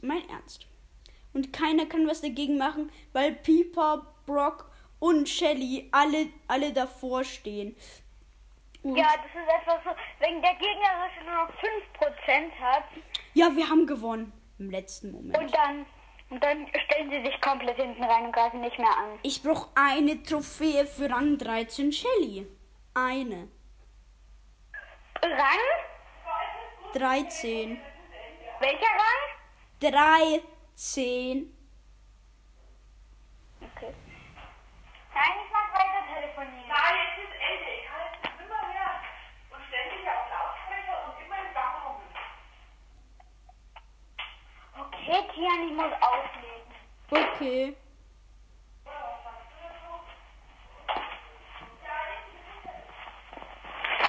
mein 0.01 0.27
Ernst. 0.27 0.67
Und 1.33 1.53
keiner 1.53 1.85
kann 1.85 2.07
was 2.07 2.21
dagegen 2.21 2.57
machen, 2.57 2.91
weil 3.13 3.35
Pieper, 3.35 4.05
Brock 4.25 4.66
und 4.99 5.27
Shelly 5.29 5.89
alle, 5.91 6.27
alle 6.47 6.73
davor 6.73 7.23
stehen. 7.23 7.75
Und 8.83 8.95
Ja, 8.95 9.07
das 9.15 9.25
ist 9.25 9.49
einfach 9.49 9.83
so, 9.83 9.91
wenn 10.19 10.41
der 10.41 10.53
gegnerische 10.53 11.23
nur 11.25 11.35
noch 11.35 11.51
5% 11.53 12.51
hat 12.59 12.83
ja, 13.33 13.55
wir 13.55 13.69
haben 13.69 13.85
gewonnen 13.85 14.33
im 14.57 14.71
letzten 14.71 15.11
Moment. 15.11 15.37
und 15.37 15.53
dann, 15.53 15.85
und 16.29 16.43
dann 16.43 16.67
stellen 16.85 17.11
sie 17.11 17.23
sich 17.29 17.39
komplett 17.41 17.75
hinten 17.75 18.03
rein 18.03 18.25
und 18.25 18.31
greifen 18.31 18.61
nicht 18.61 18.77
mehr 18.79 18.97
an. 18.97 19.19
Ich 19.23 19.43
brauche 19.43 19.69
eine 19.75 20.23
Trophäe 20.23 20.85
für 20.85 21.09
Rang 21.09 21.37
13 21.37 21.91
Shelly. 21.91 22.47
Eine. 22.95 23.47
Rang? 25.21 26.93
13. 26.93 27.79
Welcher 28.59 28.79
Rang? 28.79 29.23
13. 29.81 31.53
Okay. 33.61 33.93
Nein, 35.13 35.33
ich 35.45 35.51
mag 35.51 35.73
weiter 35.73 36.05
telefonieren. 36.13 36.65
Na, 36.67 36.75
jetzt 36.75 37.23
ist 37.23 37.35
Ende. 37.35 37.77
Okay, 44.79 45.23
Tian, 45.33 45.67
ich 45.67 45.73
muss 45.73 45.93
auflegen. 46.01 46.71
Okay. 47.47 47.77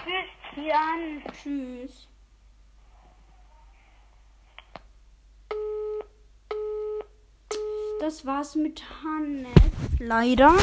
Tschüss, 0.02 0.54
Tian. 0.54 1.22
Tschüss. 1.32 2.08
Das 8.00 8.26
war's 8.26 8.56
mit 8.56 8.82
Hanne. 9.04 9.46
Leider. 10.00 10.56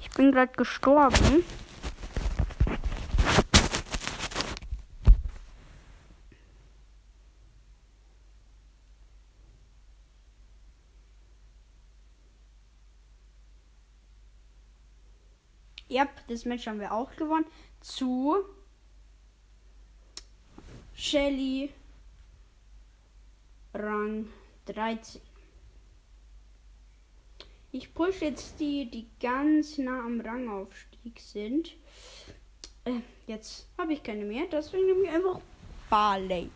Ich 0.00 0.10
bin 0.12 0.32
gerade 0.32 0.52
gestorben. 0.56 1.44
Das 16.38 16.44
Match 16.44 16.68
haben 16.68 16.78
wir 16.78 16.92
auch 16.92 17.10
gewonnen. 17.16 17.46
Zu 17.80 18.36
Shelly 20.94 21.68
Rang 23.74 24.28
13. 24.66 25.20
Ich 27.72 27.92
push 27.92 28.20
jetzt 28.20 28.60
die, 28.60 28.88
die 28.88 29.08
ganz 29.18 29.78
nah 29.78 29.98
am 29.98 30.20
Rangaufstieg 30.20 31.18
sind. 31.18 31.74
Äh, 32.84 33.00
jetzt 33.26 33.66
habe 33.76 33.94
ich 33.94 34.02
keine 34.04 34.24
mehr, 34.24 34.46
deswegen 34.46 34.86
nehme 34.86 35.02
ich 35.06 35.10
einfach 35.10 35.40
Barley. 35.90 36.50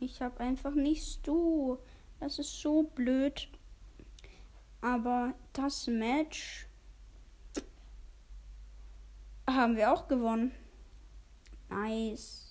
Ich 0.00 0.22
habe 0.22 0.38
einfach 0.40 0.74
nicht 0.74 1.26
du. 1.26 1.78
Das 2.20 2.38
ist 2.38 2.60
so 2.60 2.84
blöd. 2.84 3.48
Aber 4.80 5.34
das 5.52 5.88
Match 5.88 6.66
haben 9.48 9.76
wir 9.76 9.92
auch 9.92 10.06
gewonnen. 10.06 10.52
Nice. 11.68 12.44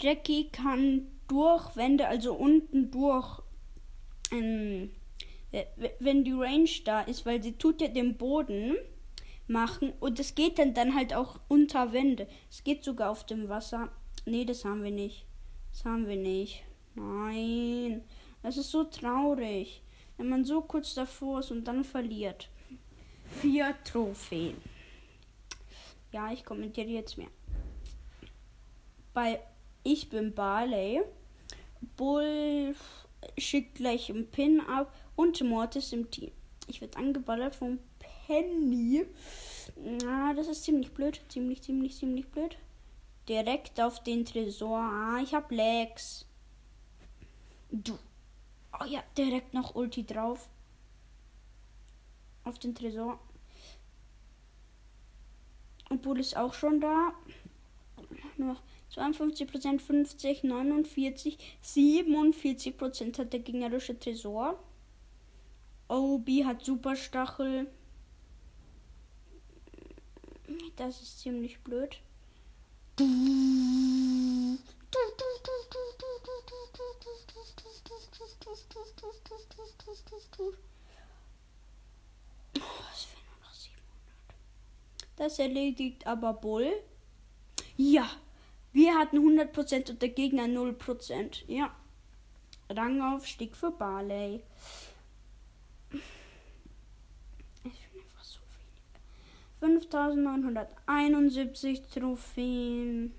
Jackie 0.06 0.50
kann 0.50 1.08
durch 1.26 1.74
Wände, 1.74 2.06
also 2.06 2.32
unten 2.32 2.92
durch, 2.92 3.42
ähm, 4.30 4.92
wenn 5.98 6.22
die 6.22 6.30
Range 6.30 6.70
da 6.84 7.00
ist, 7.00 7.26
weil 7.26 7.42
sie 7.42 7.54
tut 7.54 7.80
ja 7.80 7.88
den 7.88 8.16
Boden 8.16 8.76
machen 9.48 9.92
und 9.98 10.20
es 10.20 10.36
geht 10.36 10.60
dann, 10.60 10.74
dann 10.74 10.94
halt 10.94 11.12
auch 11.12 11.40
unter 11.48 11.92
Wände. 11.92 12.28
Es 12.48 12.62
geht 12.62 12.84
sogar 12.84 13.10
auf 13.10 13.26
dem 13.26 13.48
Wasser. 13.48 13.90
Nee, 14.26 14.44
das 14.44 14.64
haben 14.64 14.84
wir 14.84 14.92
nicht. 14.92 15.26
Das 15.72 15.84
haben 15.84 16.06
wir 16.06 16.14
nicht. 16.14 16.62
Nein. 16.94 18.04
Das 18.44 18.56
ist 18.58 18.70
so 18.70 18.84
traurig. 18.84 19.82
Wenn 20.18 20.28
man 20.28 20.44
so 20.44 20.60
kurz 20.60 20.94
davor 20.94 21.40
ist 21.40 21.50
und 21.50 21.64
dann 21.64 21.82
verliert. 21.82 22.48
Vier 23.40 23.74
Trophäen. 23.82 24.56
Ja, 26.12 26.30
ich 26.30 26.44
kommentiere 26.44 26.90
jetzt 26.90 27.18
mehr. 27.18 27.30
Bei 29.12 29.40
ich 29.86 30.08
bin 30.08 30.34
Barley. 30.34 31.02
Bull 31.96 32.74
schickt 33.38 33.76
gleich 33.76 34.10
einen 34.10 34.30
Pin 34.30 34.60
ab 34.60 34.92
und 35.14 35.40
Mortis 35.42 35.92
im 35.92 36.10
Team. 36.10 36.32
Ich 36.66 36.80
werde 36.80 36.98
angeballert 36.98 37.54
von 37.54 37.78
Penny. 38.26 39.06
Ah, 40.04 40.34
das 40.34 40.48
ist 40.48 40.64
ziemlich 40.64 40.92
blöd. 40.92 41.20
Ziemlich, 41.28 41.62
ziemlich, 41.62 41.96
ziemlich 41.96 42.28
blöd. 42.28 42.56
Direkt 43.28 43.80
auf 43.80 44.02
den 44.02 44.24
Tresor. 44.24 44.78
Ah, 44.78 45.20
ich 45.22 45.34
hab 45.34 45.50
Legs. 45.52 46.26
Du. 47.70 47.96
Oh 48.80 48.84
ja, 48.84 49.02
direkt 49.16 49.54
noch 49.54 49.74
Ulti 49.74 50.04
drauf. 50.04 50.48
Auf 52.44 52.58
den 52.58 52.74
Tresor. 52.74 53.20
Und 55.88 56.02
Bull 56.02 56.18
ist 56.18 56.36
auch 56.36 56.54
schon 56.54 56.80
da. 56.80 57.12
Nur 58.36 58.56
52 58.96 59.46
Prozent, 59.46 59.82
50, 59.82 60.42
49, 60.42 61.36
47 61.60 62.78
Prozent 62.78 63.18
hat 63.18 63.30
der 63.30 63.40
gegnerische 63.40 63.98
Tresor. 63.98 64.58
Obi 65.86 66.44
hat 66.46 66.64
Superstachel. 66.64 67.66
Das 70.76 71.02
ist 71.02 71.20
ziemlich 71.20 71.58
blöd. 71.60 72.00
Das 85.16 85.38
erledigt 85.38 86.06
aber 86.06 86.32
Bull. 86.32 86.72
Ja, 87.76 88.08
wir 88.76 88.94
hatten 88.94 89.16
100% 89.16 89.90
und 89.90 90.02
der 90.02 90.10
Gegner 90.10 90.44
0%. 90.44 91.44
Ja. 91.48 91.74
Rangaufstieg 92.68 93.56
für 93.56 93.70
Barley. 93.70 94.42
Ich 95.90 96.00
bin 97.88 98.02
einfach 98.02 98.22
so 98.22 98.40
wenig. 99.60 99.88
5971 99.88 101.86
Trophäen. 101.88 103.14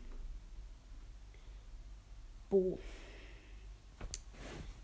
Bo. 2.51 2.77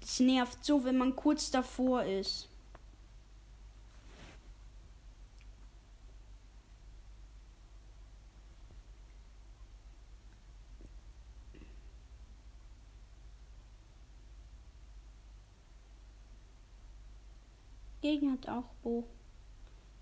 Das 0.02 0.20
nervt 0.20 0.66
so, 0.66 0.84
wenn 0.84 0.98
man 0.98 1.16
kurz 1.16 1.52
davor 1.52 2.04
ist. 2.04 2.50
Gegner 18.04 18.34
hat 18.34 18.48
auch 18.50 18.70
Bo. 18.84 19.06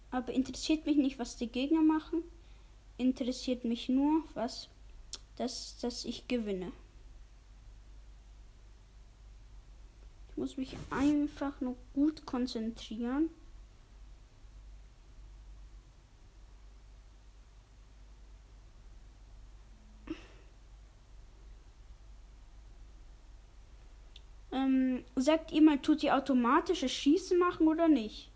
Aber 0.10 0.34
interessiert 0.34 0.86
mich 0.86 0.98
nicht, 0.98 1.20
was 1.20 1.38
die 1.38 1.48
Gegner 1.48 1.82
machen. 1.82 2.22
Interessiert 2.98 3.64
mich 3.64 3.88
nur, 3.88 4.24
was 4.34 4.68
dass, 5.38 5.78
dass 5.80 6.06
ich 6.06 6.28
gewinne. 6.28 6.72
Ich 10.30 10.38
muss 10.38 10.58
mich 10.58 10.78
einfach 10.90 11.60
nur 11.62 11.76
gut 11.94 12.26
konzentrieren. 12.26 13.30
Ähm, 24.52 25.04
sagt 25.22 25.52
ihr 25.52 25.62
mal, 25.62 25.80
tut 25.80 26.04
ihr 26.04 26.16
automatisches 26.16 26.92
Schießen 26.92 27.38
machen 27.38 27.68
oder 27.68 27.88
nicht? 27.88 28.30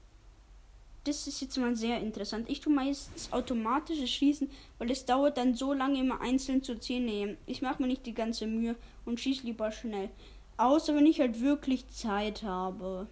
Das 1.05 1.27
ist 1.27 1.39
jetzt 1.39 1.57
mal 1.57 1.75
sehr 1.75 1.99
interessant. 1.99 2.49
Ich 2.49 2.61
tue 2.61 2.73
meistens 2.73 3.31
automatisches 3.31 4.09
Schießen, 4.09 4.49
weil 4.79 4.89
es 4.89 5.05
dauert 5.05 5.37
dann 5.37 5.53
so 5.53 5.71
lange 5.71 5.99
immer 5.99 6.19
einzeln 6.19 6.63
zu 6.63 6.79
ziehen. 6.79 7.05
Nee, 7.05 7.37
ich 7.45 7.61
mache 7.61 7.81
mir 7.81 7.87
nicht 7.87 8.05
die 8.07 8.15
ganze 8.15 8.47
Mühe 8.47 8.75
und 9.05 9.19
schieße 9.19 9.45
lieber 9.45 9.71
schnell. 9.71 10.09
Außer 10.57 10.95
wenn 10.95 11.05
ich 11.05 11.19
halt 11.19 11.41
wirklich 11.41 11.87
Zeit 11.89 12.41
habe. 12.41 13.07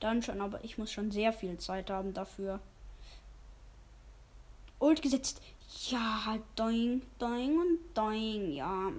Dann 0.00 0.22
schon, 0.22 0.40
aber 0.40 0.62
ich 0.64 0.76
muss 0.76 0.92
schon 0.92 1.10
sehr 1.10 1.32
viel 1.32 1.56
Zeit 1.58 1.88
haben 1.88 2.12
dafür. 2.12 2.60
Ult 4.80 5.02
gesetzt. 5.02 5.40
Ja, 5.88 6.38
doing, 6.56 7.02
doing 7.18 7.58
und 7.58 7.78
doing, 7.94 8.52
ja. 8.52 8.92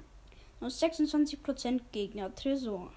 Nur 0.59 0.69
26% 0.69 1.81
Gegner, 1.91 2.33
Tresor. 2.35 2.91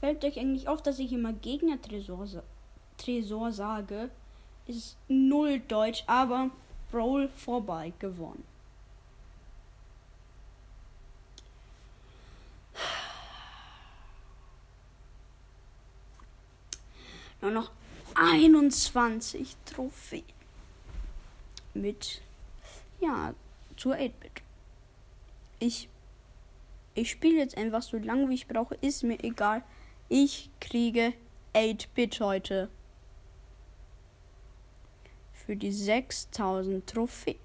Fällt 0.00 0.24
euch 0.24 0.38
eigentlich 0.38 0.68
auf, 0.68 0.82
dass 0.82 0.98
ich 0.98 1.12
immer 1.12 1.32
Gegner 1.32 1.80
Tresor, 1.80 2.26
sa 2.26 2.42
Tresor 2.96 3.52
sage? 3.52 4.10
Ist 4.66 4.96
null 5.08 5.60
Deutsch, 5.60 6.04
aber 6.06 6.50
Brawl 6.90 7.28
vorbei 7.28 7.92
gewonnen. 7.98 8.44
Nur 17.40 17.50
noch 17.50 17.70
21 18.14 19.56
Trophäen. 19.64 20.24
Mit, 21.74 22.20
ja, 23.00 23.32
zur 23.76 23.94
8-Bit. 23.94 24.42
Ich, 25.60 25.88
ich 26.94 27.10
spiele 27.10 27.38
jetzt 27.38 27.56
einfach 27.56 27.82
so 27.82 27.96
lange, 27.96 28.28
wie 28.28 28.34
ich 28.34 28.48
brauche. 28.48 28.74
Ist 28.76 29.04
mir 29.04 29.22
egal. 29.22 29.62
Ich 30.10 30.50
kriege 30.60 31.12
8-Bit 31.54 32.20
heute. 32.20 32.70
Für 35.32 35.54
die 35.54 35.72
6000 35.72 36.86
Trophäen. 36.86 37.36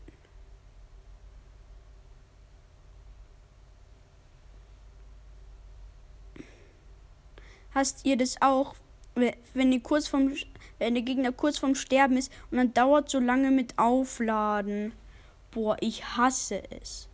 Hast 7.72 8.06
ihr 8.06 8.18
das 8.18 8.42
auch, 8.42 8.76
wenn 9.16 9.72
ihr 9.72 9.82
kurz 9.82 10.08
vom, 10.08 10.34
wenn 10.78 10.94
der 10.94 11.04
Gegner 11.04 11.32
kurz 11.32 11.58
vorm 11.58 11.76
Sterben 11.76 12.18
ist 12.18 12.32
und 12.52 12.58
dann 12.58 12.74
dauert 12.74 13.10
so 13.10 13.20
lange 13.20 13.52
mit 13.52 13.78
Aufladen? 13.80 14.94
Boah, 15.52 15.76
ich 15.82 16.06
hasse 16.16 16.64
es. 16.72 17.10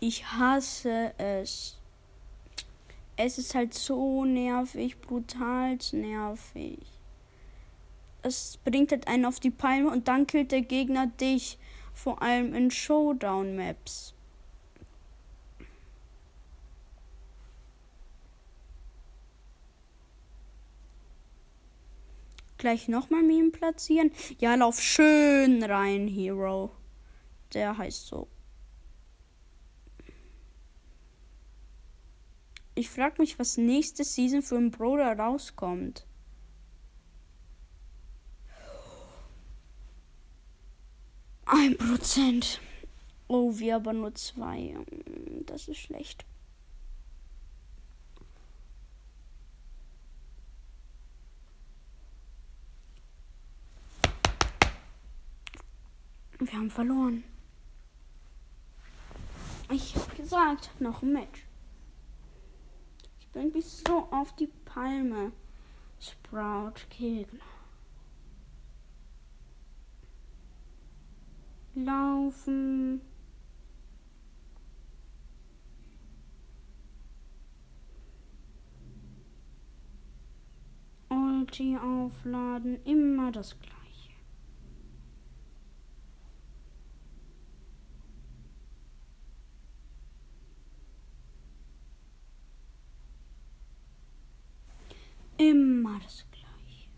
Ich 0.00 0.26
hasse 0.26 1.12
es. 1.18 1.78
Es 3.16 3.38
ist 3.38 3.54
halt 3.54 3.74
so 3.74 4.24
nervig, 4.24 5.00
brutal 5.00 5.78
nervig. 5.92 6.78
Es 8.22 8.58
bringt 8.64 8.90
halt 8.90 9.06
einen 9.06 9.24
auf 9.24 9.38
die 9.38 9.50
Palme 9.50 9.90
und 9.90 10.08
dann 10.08 10.26
killt 10.26 10.50
der 10.50 10.62
Gegner 10.62 11.06
dich. 11.06 11.58
Vor 11.92 12.22
allem 12.22 12.54
in 12.54 12.70
Showdown-Maps. 12.70 14.14
Gleich 22.58 22.88
nochmal 22.88 23.22
Meme 23.22 23.50
platzieren. 23.50 24.10
Ja, 24.38 24.54
lauf 24.54 24.80
schön 24.80 25.62
rein, 25.62 26.08
Hero. 26.08 26.70
Der 27.52 27.76
heißt 27.76 28.06
so. 28.06 28.26
Ich 32.76 32.90
frag 32.90 33.18
mich, 33.18 33.38
was 33.38 33.56
nächste 33.56 34.02
Season 34.02 34.42
für 34.42 34.56
ein 34.56 34.72
Brawler 34.72 35.16
rauskommt. 35.16 36.06
Ein 41.46 41.76
Prozent. 41.76 42.60
Oh, 43.28 43.56
wir 43.58 43.76
aber 43.76 43.92
nur 43.92 44.14
zwei. 44.14 44.74
Das 45.46 45.68
ist 45.68 45.78
schlecht. 45.78 46.24
Wir 56.38 56.52
haben 56.52 56.70
verloren. 56.70 57.24
Ich 59.70 59.94
hab 59.94 60.16
gesagt, 60.16 60.70
noch 60.80 61.02
ein 61.02 61.12
Match. 61.12 61.46
Ich 63.34 63.40
bin 63.40 63.50
bis 63.50 63.80
so 63.80 64.06
auf 64.12 64.36
die 64.36 64.46
Palme. 64.64 65.32
Sprout 65.98 66.74
Gegner. 66.88 67.40
Laufen. 71.74 73.00
Ulti 81.08 81.76
aufladen, 81.76 82.78
immer 82.84 83.32
das 83.32 83.58
gleiche. 83.58 83.74
Immer 95.36 95.98
das 95.98 96.24
gleiche. 96.30 96.88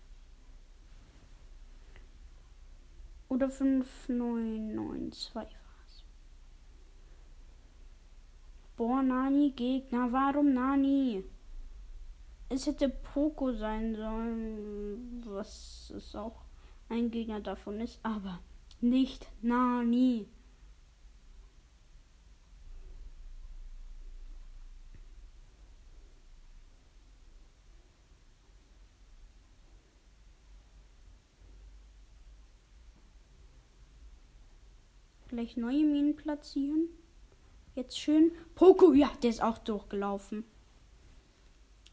Oder 3.30 3.52
5992 3.52 5.36
war 5.36 5.46
es. 5.86 6.04
Boah, 8.76 9.04
Nani 9.04 9.52
Gegner. 9.52 10.12
Warum 10.12 10.56
Nani? 10.56 11.24
Es 12.50 12.66
hätte 12.66 12.90
Poco 12.90 13.52
sein 13.52 13.96
sollen, 13.96 15.22
was 15.28 15.94
es 15.96 16.16
auch 16.16 16.47
ein 16.90 17.12
Gegner 17.12 17.42
davon 17.42 17.80
ist, 17.80 18.00
aber 18.04 18.40
nicht 18.82 19.28
Nani. 19.42 20.28
Gleich 35.28 35.58
neue 35.58 35.84
Minen 35.84 36.16
platzieren. 36.16 36.88
Jetzt 37.76 38.00
schön. 38.00 38.32
Poco, 38.56 38.94
ja, 38.94 39.12
der 39.22 39.30
ist 39.30 39.44
auch 39.44 39.58
durchgelaufen. 39.58 40.46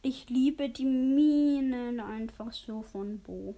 Ich 0.03 0.30
liebe 0.30 0.70
die 0.70 0.84
Minen 0.84 1.99
einfach 2.01 2.53
so 2.53 2.82
von 2.82 3.18
Bo. 3.20 3.57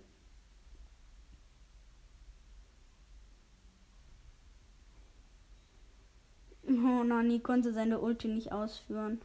Oh, 6.79 7.05
Nani 7.05 7.41
konnte 7.41 7.73
seine 7.73 8.01
Ulti 8.01 8.29
nicht 8.29 8.53
ausführen. 8.53 9.23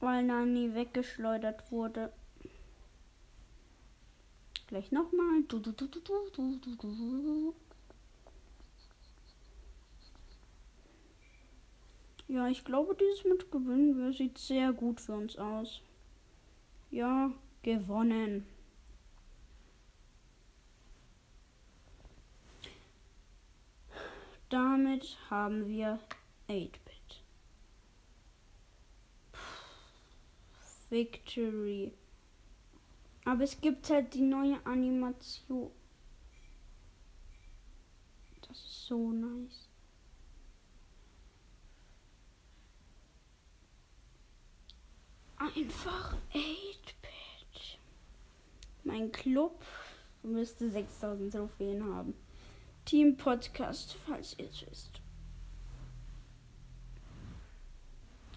Weil 0.00 0.24
Nani 0.24 0.74
weggeschleudert 0.74 1.70
wurde. 1.70 2.12
Gleich 4.66 4.90
nochmal. 4.90 5.44
Du, 5.46 5.60
du, 5.60 5.70
du, 5.70 5.86
du, 5.86 6.00
du, 6.00 6.56
du, 6.56 6.74
du. 6.74 7.54
Ja, 12.26 12.48
ich 12.48 12.64
glaube, 12.64 12.96
dieses 12.96 13.24
mit 13.24 13.52
gewinnen 13.52 14.12
sieht 14.12 14.36
sehr 14.38 14.72
gut 14.72 15.00
für 15.00 15.12
uns 15.12 15.36
aus. 15.36 15.80
Ja, 16.90 17.30
gewonnen. 17.62 18.44
Damit 24.48 25.18
haben 25.28 25.66
wir 25.66 25.98
8-Bit. 26.48 27.24
Victory. 30.88 31.92
Aber 33.24 33.42
es 33.42 33.60
gibt 33.60 33.90
halt 33.90 34.14
die 34.14 34.20
neue 34.20 34.64
Animation. 34.64 35.72
Das 38.46 38.56
ist 38.56 38.86
so 38.86 39.10
nice. 39.10 39.68
Einfach 45.38 46.16
8-Bit. 46.32 47.78
Mein 48.84 49.10
Club 49.10 49.60
müsste 50.22 50.70
6000 50.70 51.32
Trophäen 51.34 51.84
haben. 51.84 52.14
Team 52.86 53.16
Podcast, 53.16 53.96
falls 54.06 54.38
ihr 54.38 54.48
es 54.48 54.64
wisst. 54.70 55.00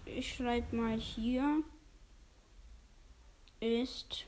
Ich 0.05 0.33
schreibe 0.35 0.75
mal 0.75 0.97
hier 0.97 1.63
ist 3.59 4.25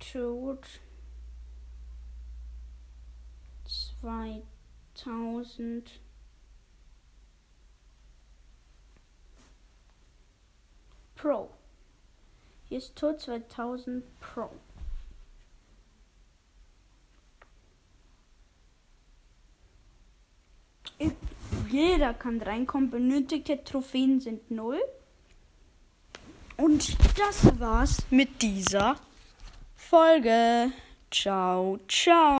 Tod 0.00 0.66
2000 4.94 6.00
Pro. 11.14 11.63
Hier 12.68 12.78
ist 12.78 12.96
Tod 12.96 13.20
2000 13.20 14.04
Pro. 14.20 14.50
Jeder 21.70 22.14
kann 22.14 22.40
reinkommen. 22.40 22.90
Benötigte 22.90 23.62
Trophäen 23.64 24.20
sind 24.20 24.50
null. 24.50 24.80
Und 26.56 26.96
das 27.18 27.58
war's 27.58 28.04
mit 28.10 28.42
dieser 28.42 28.96
Folge. 29.74 30.70
Ciao, 31.10 31.78
ciao. 31.88 32.24